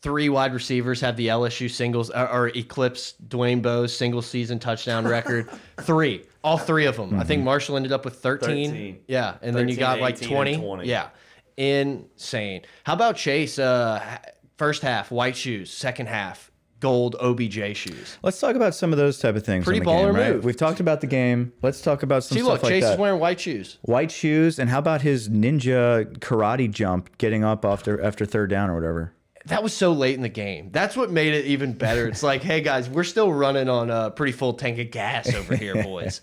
[0.00, 5.06] Three wide receivers have the LSU singles or, or eclipse Dwayne Bowe's single season touchdown
[5.06, 5.50] record.
[5.80, 7.18] three, all three of them.
[7.18, 8.70] I think Marshall ended up with 13.
[8.70, 8.98] 13.
[9.08, 10.54] Yeah, and then you got like 20.
[10.54, 10.88] and 20.
[10.88, 11.08] Yeah,
[11.56, 12.62] insane.
[12.84, 13.58] How about Chase?
[13.58, 14.18] Uh,
[14.56, 18.18] first half white shoes, second half gold OBJ shoes.
[18.22, 19.64] Let's talk about some of those type of things.
[19.64, 20.34] Pretty in the game, baller right?
[20.34, 20.44] move.
[20.44, 21.52] We've talked about the game.
[21.62, 22.92] Let's talk about some See, stuff look, like Chase that.
[22.94, 23.78] is wearing white shoes.
[23.82, 28.70] White shoes, and how about his ninja karate jump getting up after after third down
[28.70, 29.12] or whatever?
[29.48, 30.70] That was so late in the game.
[30.72, 32.06] That's what made it even better.
[32.08, 35.56] It's like, hey guys, we're still running on a pretty full tank of gas over
[35.56, 36.20] here, boys.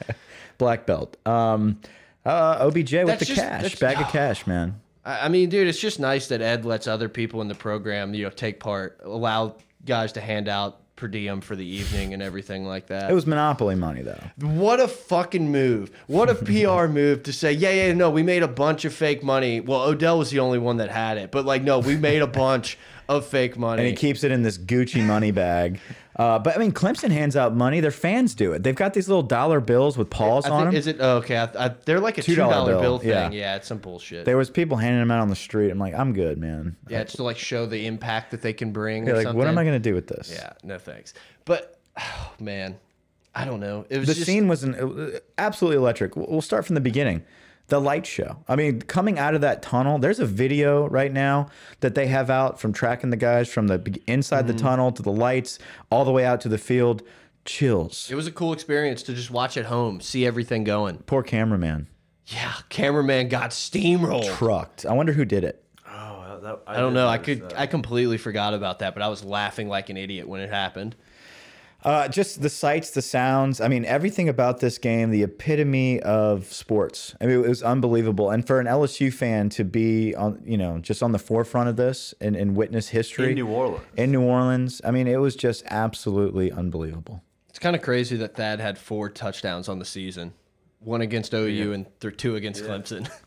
[0.57, 1.17] Black belt.
[1.28, 1.80] Um,
[2.26, 4.80] uh, OBJ with That's the just- cash, bag of cash, man.
[5.03, 8.13] I I mean, dude, it's just nice that Ed lets other people in the program,
[8.13, 9.55] you know, take part, allow
[9.86, 13.11] guys to hand out per diem for the evening and everything like that.
[13.11, 14.17] It was monopoly money though.
[14.39, 15.91] What a fucking move.
[16.07, 19.21] What a PR move to say, yeah, yeah, no, we made a bunch of fake
[19.21, 19.59] money.
[19.59, 21.32] Well, Odell was the only one that had it.
[21.32, 23.81] But, like, no, we made a bunch of fake money.
[23.81, 25.79] And he keeps it in this Gucci money bag.
[26.17, 27.81] Uh, but I mean, Clemson hands out money.
[27.81, 28.63] Their fans do it.
[28.63, 30.79] They've got these little dollar bills with paws I on think, them.
[30.79, 31.35] is it oh, okay?
[31.35, 33.09] I, I, they're like a $2 bill, bill, thing.
[33.09, 33.29] yeah.
[33.31, 33.55] Yeah.
[33.57, 34.23] it's some bullshit.
[34.23, 35.71] there was people handing them out on the street.
[35.71, 36.77] I'm like, I'm good, man.
[36.87, 39.03] yeah, it's to like show the impact that they can bring.
[39.03, 39.37] Like, something.
[39.37, 40.31] what am I gonna do with this?
[40.33, 41.13] Yeah, no thanks.
[41.43, 42.79] But oh, man,
[43.33, 43.85] I don't know.
[43.89, 46.15] It was the just, scene was an, uh, absolutely electric.
[46.15, 47.25] We'll start from the beginning.
[47.68, 48.43] The light show.
[48.47, 51.47] I mean, coming out of that tunnel, there's a video right now
[51.80, 54.57] that they have out from tracking the guys from the inside Mm-hmm.
[54.57, 55.57] the tunnel to the lights,
[55.89, 57.01] all the way out to the field.
[57.43, 58.07] Chills.
[58.09, 60.97] It was a cool experience to just watch at home, see everything going.
[61.05, 61.88] Poor cameraman.
[62.26, 64.36] Yeah, cameraman got steamrolled.
[64.36, 64.84] Trucked.
[64.86, 65.63] I wonder who did it.
[65.88, 67.07] Oh, that, I don't know.
[67.07, 67.41] I could.
[67.49, 67.59] that.
[67.59, 70.95] I completely forgot about that, but I was laughing like an idiot when it happened.
[71.86, 73.61] Uh, just the sights, the sounds.
[73.61, 77.13] I mean, everything about this game, the epitome of sports.
[77.21, 78.31] I mean, it was unbelievable.
[78.31, 81.75] And for an LSU fan to be on, you know, just on the forefront of
[81.75, 83.86] this and, and witness history in New Orleans.
[83.97, 87.21] in New Orleans, I mean, it was just absolutely unbelievable.
[87.49, 90.33] It's kind of crazy that Thad had four touchdowns on the season,
[90.79, 93.07] one against OU and th two against Clemson.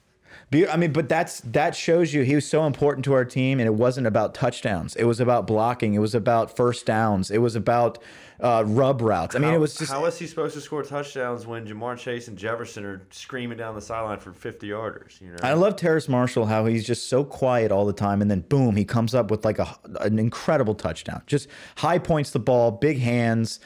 [0.50, 3.60] Be- I mean, but that's that shows you he was so important to our team,
[3.60, 4.96] and it wasn't about touchdowns.
[4.96, 5.94] It was about blocking.
[5.94, 7.30] It was about first downs.
[7.30, 7.98] It was about
[8.40, 9.34] uh, rub routes.
[9.36, 11.98] I mean, How- it was just how is he supposed to score touchdowns when Ja'Marr
[11.98, 15.20] Chase and Jefferson are screaming down the sideline for 50 yarders?
[15.20, 18.30] You know, I love Terrace Marshall how he's just so quiet all the time, and
[18.30, 21.22] then boom, he comes up with like a an incredible touchdown.
[21.26, 23.60] Just high points the ball, big hands.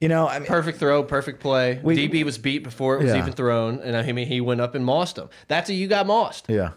[0.00, 1.80] You know, I mean, perfect throw, perfect play.
[1.82, 3.18] We- DB was beat before it was Yeah.
[3.18, 5.28] even thrown, and I mean he went up and mossed him.
[5.48, 6.44] That's a you got mossed.
[6.48, 6.70] yeah,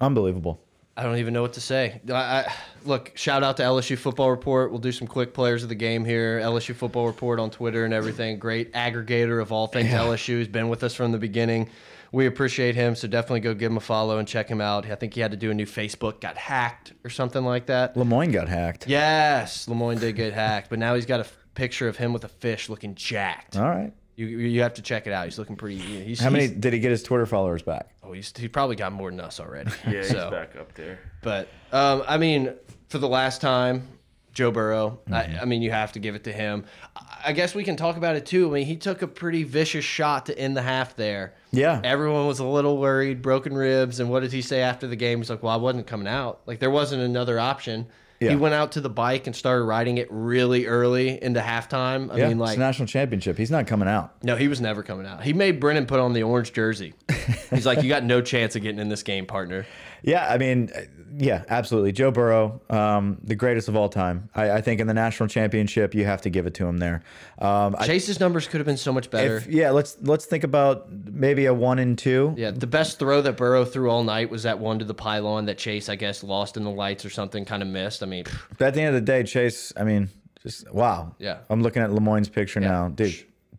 [0.00, 0.60] unbelievable.
[0.96, 2.00] I don't even know what to say.
[2.08, 2.52] I, I,
[2.84, 4.70] look, shout out to LSU Football Report.
[4.70, 6.38] We'll do some quick players of the game here.
[6.40, 8.38] LSU Football Report on Twitter and everything.
[8.38, 10.38] Great aggregator of all things LSU.
[10.38, 11.68] He's been with us from the beginning.
[12.12, 14.88] We appreciate him, so definitely go give him a follow and check him out.
[14.88, 17.96] I think he had to do a new Facebook, got hacked or something like that.
[17.96, 18.86] Lemoyne got hacked.
[18.86, 22.28] Yes, Lemoyne did get hacked, but now he's got a picture of him with a
[22.28, 23.56] fish looking jacked.
[23.56, 23.92] All right.
[24.16, 25.24] You you have to check it out.
[25.24, 25.76] He's looking pretty.
[25.78, 27.90] He's, How many he's- did he get his Twitter followers back?
[28.04, 29.70] oh, he's he probably got more than us already.
[29.86, 30.30] yeah, he's so.
[30.30, 31.00] back up there.
[31.22, 32.52] But um, I mean,
[32.88, 33.88] for the last time,
[34.32, 35.00] Joe Burrow.
[35.08, 35.14] Mm-hmm.
[35.14, 36.64] I, I mean, you have to give it to him.
[36.96, 38.50] I- I guess we can talk about it too.
[38.50, 41.32] I mean, he took a pretty vicious shot to end the half there.
[41.52, 41.80] Yeah.
[41.82, 45.18] Everyone was a little worried, broken ribs, and what did he say after the game?
[45.20, 46.42] He's like, "Well, I wasn't coming out.
[46.46, 47.86] Like there wasn't another option."
[48.24, 48.30] Yeah.
[48.30, 52.12] He went out to the bike and started riding it really early into halftime.
[52.12, 53.36] I yeah, mean, it's like a national championship.
[53.36, 54.22] He's not coming out.
[54.22, 55.22] no, he was never coming out.
[55.22, 56.94] He made Brennan put on the orange jersey.
[57.50, 59.66] He's like, "You got no chance of getting in this game, partner."
[60.02, 60.70] Yeah, I mean,
[61.16, 61.92] yeah, absolutely.
[61.92, 64.28] Joe Burrow, um, the greatest of all time.
[64.34, 67.02] I, I think in the national championship, you have to give it to him there.
[67.38, 69.36] Um, I, Chase's numbers could have been so much better.
[69.36, 72.34] if, yeah, let's let's think about maybe a one and two.
[72.36, 75.46] Yeah, the best throw that Burrow threw all night was that one to the pylon
[75.46, 78.02] that Chase, I guess, lost in the lights or something, kind of missed.
[78.02, 78.24] I mean,
[78.58, 80.08] But at the end of the day, Chase, I mean,
[80.42, 81.14] just wow.
[81.18, 81.38] Yeah.
[81.48, 83.14] I'm looking at Lemoyne's picture now, dude.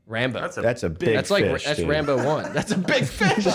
[0.08, 0.40] Rambo.
[0.40, 1.16] That's a, That's a big.
[1.16, 1.90] That's like fish, that's dude.
[1.90, 2.54] Rambo one.
[2.54, 3.46] That's a big fish.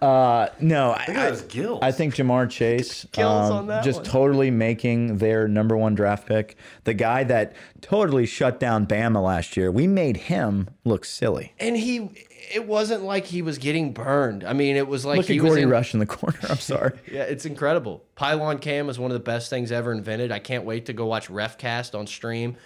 [0.00, 1.80] No, I, Look those gills.
[1.82, 4.04] I think Ja'Marr Chase um, just one.
[4.04, 6.56] totally making their number one draft pick.
[6.84, 9.70] The guy that totally shut down Bama last year.
[9.70, 11.54] We made him look silly.
[11.58, 12.10] and he,
[12.52, 14.44] it wasn't like he was getting burned.
[14.44, 16.38] I mean, it was like Look he at was Gordy in, Rush in the corner.
[16.48, 16.92] I'm sorry.
[17.10, 18.04] Yeah, it's incredible.
[18.14, 20.32] Pylon cam is one of the best things ever invented.
[20.32, 22.56] I can't wait to go watch RefCast on stream.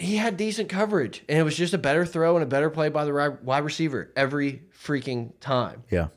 [0.00, 2.88] He had decent coverage, and it was just a better throw and a better play
[2.88, 5.84] by the wide receiver every freaking time.
[5.90, 6.08] yeah.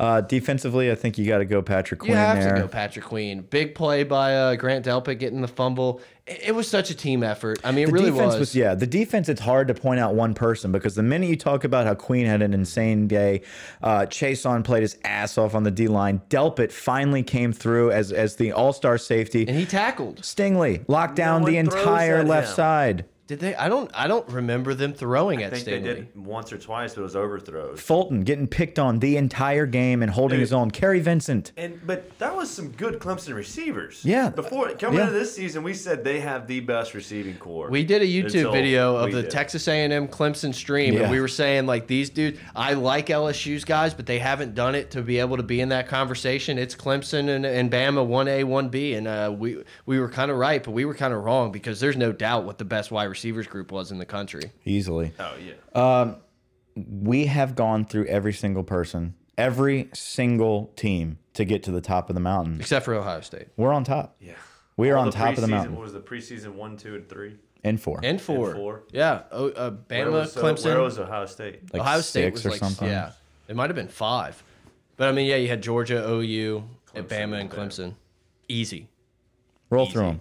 [0.00, 2.54] Uh, defensively, I think you got to go Patrick Queen You have there.
[2.54, 3.40] to go Patrick Queen.
[3.40, 6.00] Big play by uh, Grant Delpit getting the fumble.
[6.24, 7.58] It, it was such a team effort.
[7.64, 8.38] I mean, it The really defense was.
[8.40, 8.56] was.
[8.56, 8.76] yeah.
[8.76, 11.84] The defense, it's hard to point out one person because the minute you talk about
[11.84, 13.42] how Queen had an insane day,
[13.82, 16.20] uh, Chaisson played his ass off on the D line.
[16.30, 19.48] Delpit finally came through as as the All Star safety.
[19.48, 20.20] And he tackled.
[20.22, 22.54] Stingley locked down one the entire left him.
[22.54, 23.04] side.
[23.28, 23.54] Did they?
[23.54, 23.90] I don't.
[23.94, 25.82] I don't remember them throwing I at think Stingley.
[25.84, 27.78] they did once or twice, but it was overthrows.
[27.78, 30.40] Fulton getting picked on the entire game and holding Dude.
[30.40, 30.70] his own.
[30.70, 31.52] Kary Vincent.
[31.58, 34.00] And but that was some good Clemson receivers.
[34.02, 34.30] Yeah.
[34.30, 35.08] Before coming Yeah.
[35.08, 37.68] into this season, we said they have the best receiving core.
[37.68, 39.30] We did a YouTube video of the did.
[39.30, 41.02] Texas A&M Clemson stream, Yeah.
[41.02, 42.38] and we were saying like these dudes.
[42.56, 45.68] I like LSU's guys, but they haven't done it to be able to be in
[45.68, 46.56] that conversation.
[46.56, 50.30] It's Clemson and, and Bama one A one B, and uh, we we were kind
[50.30, 52.90] of right, but we were kind of wrong because there's no doubt what the best
[52.90, 54.52] wide receivers group was in the country.
[54.64, 55.12] Easily.
[55.18, 56.14] Oh yeah.
[56.76, 62.08] We have gone through every single person, every single team to get to the top
[62.08, 62.60] of the mountain.
[62.60, 64.16] Except for Ohio State We're on top.
[64.20, 64.34] yeah.
[64.76, 65.74] We are All on top of the mountain.
[65.74, 67.34] What was the preseason one, two, and three?
[67.64, 67.98] And four.
[68.04, 68.54] and four.
[68.54, 68.82] four.
[68.92, 70.64] Yeah, oh, uh, Where Bama, was, uh, Clemson.
[70.66, 71.72] where was Ohio State?
[71.74, 72.86] like Ohio State six was or like something.
[72.88, 73.10] yeah,
[73.48, 74.40] it might have been five,
[74.96, 76.62] but I mean yeah, you had Georgia, OU,
[76.94, 77.54] Clemson, Bama and Bama.
[77.54, 77.94] Clemson.
[78.48, 78.86] Easy.
[79.70, 79.92] Roll Easy.
[79.94, 80.20] through them.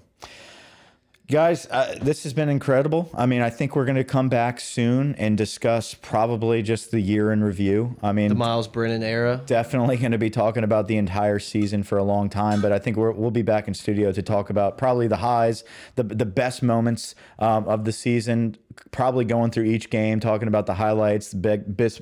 [1.30, 3.10] Guys, uh, this has been incredible.
[3.14, 7.02] I mean, I think we're going to come back soon and discuss probably just the
[7.02, 7.98] year in review.
[8.02, 9.42] I mean, The Myles Brennan era.
[9.46, 12.80] definitely going to be talking about the entire season for a long time, but I
[12.80, 15.66] think we're, we'll be back in studio to talk about probably the highs,
[15.96, 18.56] the the best moments um, of the season.
[18.92, 22.02] Probably going through each game, talking about the highlights, the big, best,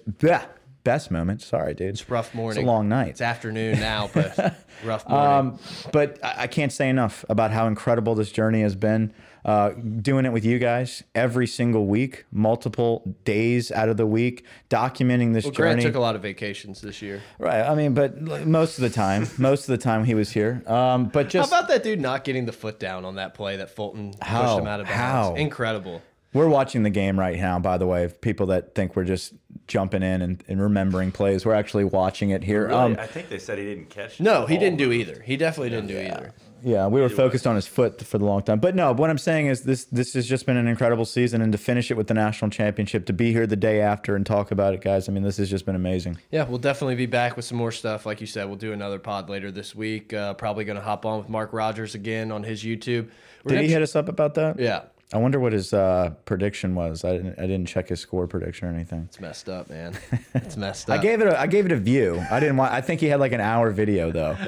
[0.86, 1.42] best moment.
[1.42, 1.90] Sorry, dude.
[1.90, 2.60] It's a rough morning.
[2.62, 3.10] It's a long night.
[3.10, 4.38] It's afternoon now, but
[4.86, 5.52] rough morning.
[5.54, 5.60] Um,
[5.92, 9.14] but I, I can't say enough about how incredible this journey has been.
[9.44, 9.70] Uh,
[10.02, 15.36] doing it with you guys every single week, multiple days out of the week, documenting
[15.36, 15.84] this well, Grant journey.
[15.84, 17.22] took a lot of vacations this year.
[17.38, 17.62] right.
[17.62, 20.64] I mean, but most of the time, most of the time he was here.
[20.66, 23.70] Um, but How about that dude not getting the foot down on that play that
[23.70, 24.42] Fulton How?
[24.42, 25.00] pushed him out of bounds?
[25.00, 25.36] How?
[25.36, 26.02] Incredible.
[26.36, 27.58] We're watching the game right now.
[27.60, 29.34] By the way, people that think we're just
[29.68, 32.68] jumping in and, and remembering plays, we're actually watching it here.
[32.68, 32.74] Really?
[32.78, 34.20] Um, I think they said he didn't catch.
[34.20, 35.22] No, he didn't do either.
[35.22, 36.34] He definitely didn't do either.
[36.62, 38.60] Yeah, we were focused on his foot for the long time.
[38.60, 41.52] But no, what I'm saying is this this has just been an incredible season and
[41.52, 44.50] to finish it with the national championship, to be here the day after and talk
[44.50, 45.08] about it, guys.
[45.08, 46.18] I mean, this has just been amazing.
[46.32, 48.08] Yeah, we'll definitely be back with some more stuff.
[48.08, 50.12] Like you said, we'll do another pod later this week.
[50.12, 53.10] Uh, probably going to hop on with Mark Rogers again on his YouTube.
[53.44, 54.60] We're Did he hit us up about that?
[54.60, 54.86] Yeah,
[55.16, 57.06] I wonder what his uh, prediction was.
[57.06, 59.06] I didn't I didn't check his score prediction or anything.
[59.08, 59.98] it's messed up, man.
[60.36, 61.00] It's messed up.
[61.00, 62.22] I gave it a I gave it a view.
[62.30, 64.38] I didn't want I think he had like an hour video though.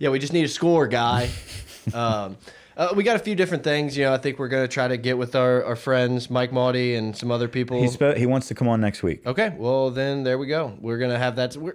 [0.00, 1.28] Yeah, we just need a score, guy.
[1.92, 2.36] um,
[2.76, 3.96] uh, we got a few different things.
[3.96, 6.52] You know, I think we're going to try to get with our, our friends, Mike
[6.52, 7.82] Maudie and some other people.
[7.82, 9.26] He he wants to come on next week.
[9.26, 10.76] Okay, well then there we go.
[10.80, 11.56] We're gonna have that.
[11.56, 11.74] We're,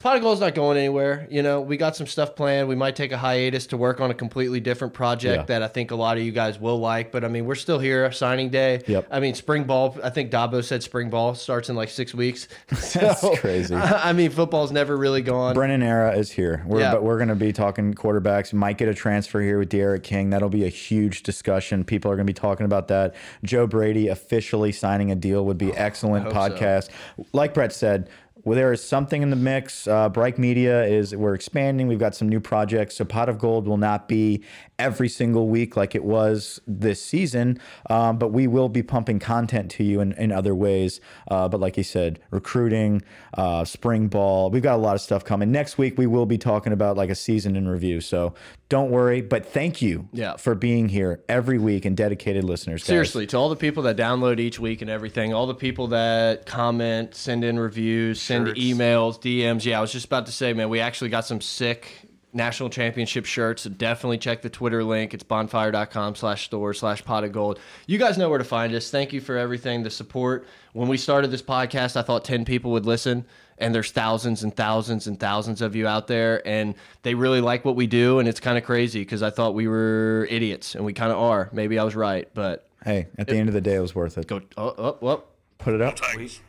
[0.00, 1.26] Pot of Gold's not going anywhere.
[1.30, 2.68] You know, we got some stuff planned.
[2.68, 5.44] We might take a hiatus to work on a completely different project Yeah.
[5.44, 7.12] that I think a lot of you guys will like.
[7.12, 8.10] But I mean, we're still here.
[8.10, 8.80] Signing day.
[8.86, 9.08] Yep.
[9.10, 9.98] I mean, spring ball.
[10.02, 12.48] I think Dabo said spring ball starts in like six weeks.
[12.94, 13.74] That's crazy.
[13.76, 15.52] I mean, football's never really gone.
[15.52, 16.62] Brennan era is here.
[16.66, 16.92] We're, Yeah.
[16.92, 18.54] But we're going to be talking quarterbacks.
[18.54, 20.30] Might get a transfer here with Derek King.
[20.30, 21.84] That'll be a huge discussion.
[21.84, 23.14] People are going to be talking about that.
[23.44, 26.36] Joe Brady officially signing a deal would be oh, excellent Oh, so.
[26.36, 26.88] podcast.
[27.34, 28.08] Like Brett said,
[28.44, 29.86] well, there is something in the mix.
[29.86, 31.88] Uh, Bright Media is we're expanding.
[31.88, 32.96] We've got some new projects.
[32.96, 34.42] So Pot of Gold will not be
[34.80, 37.58] every single week like it was this season,
[37.88, 41.00] um, but we will be pumping content to you in, in other ways.
[41.30, 43.02] Uh, but like you said, recruiting,
[43.34, 44.50] uh, spring ball.
[44.50, 45.52] We've got a lot of stuff coming.
[45.52, 48.00] Next week we will be talking about like a season in review.
[48.00, 48.34] So
[48.68, 49.20] don't worry.
[49.20, 50.36] But thank you Yeah.
[50.36, 52.82] for being here every week and dedicated listeners.
[52.82, 52.86] guys.
[52.86, 56.46] Seriously, to all the people that download each week and everything, all the people that
[56.46, 58.60] comment, send in reviews, send Shirts.
[58.60, 59.64] emails, DMs.
[59.64, 61.88] Yeah, I was just about to say, man, we actually got some sick
[62.32, 63.62] national championship shirts.
[63.62, 65.14] So definitely check the Twitter link.
[65.14, 67.58] It's bonfire.com slash store slash pot of gold.
[67.86, 68.90] You guys know where to find us.
[68.90, 70.46] Thank you for everything, the support.
[70.72, 73.24] When we started this podcast, I thought 10 people would listen.
[73.58, 77.62] And there's thousands and thousands and thousands of you out there, and they really like
[77.62, 78.18] what we do.
[78.18, 81.18] And it's kind of crazy because I thought we were idiots, and we kind of
[81.18, 81.50] are.
[81.52, 84.16] Maybe I was right, but Hey, at the end of the day, it was worth
[84.16, 84.26] it.
[84.26, 85.24] Go oh oh oh.
[85.60, 85.98] Put it up.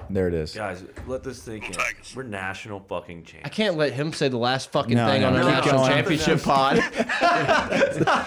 [0.09, 0.53] There it is.
[0.53, 1.73] Guys, let this thing in.
[2.15, 3.45] We're national fucking champions.
[3.45, 5.91] I can't let him say the last fucking No, thing no, on our national going.
[5.91, 6.77] championship pod.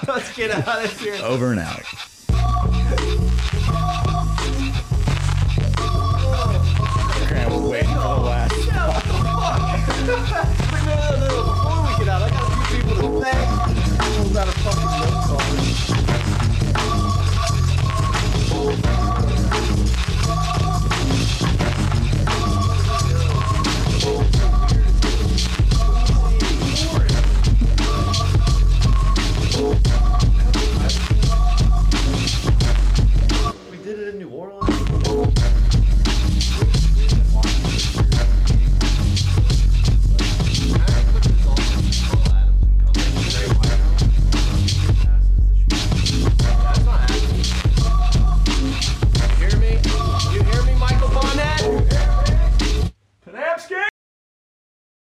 [0.07, 1.15] Let's get out of here.
[1.23, 1.81] Over and out.
[14.35, 14.95] Not a fucking.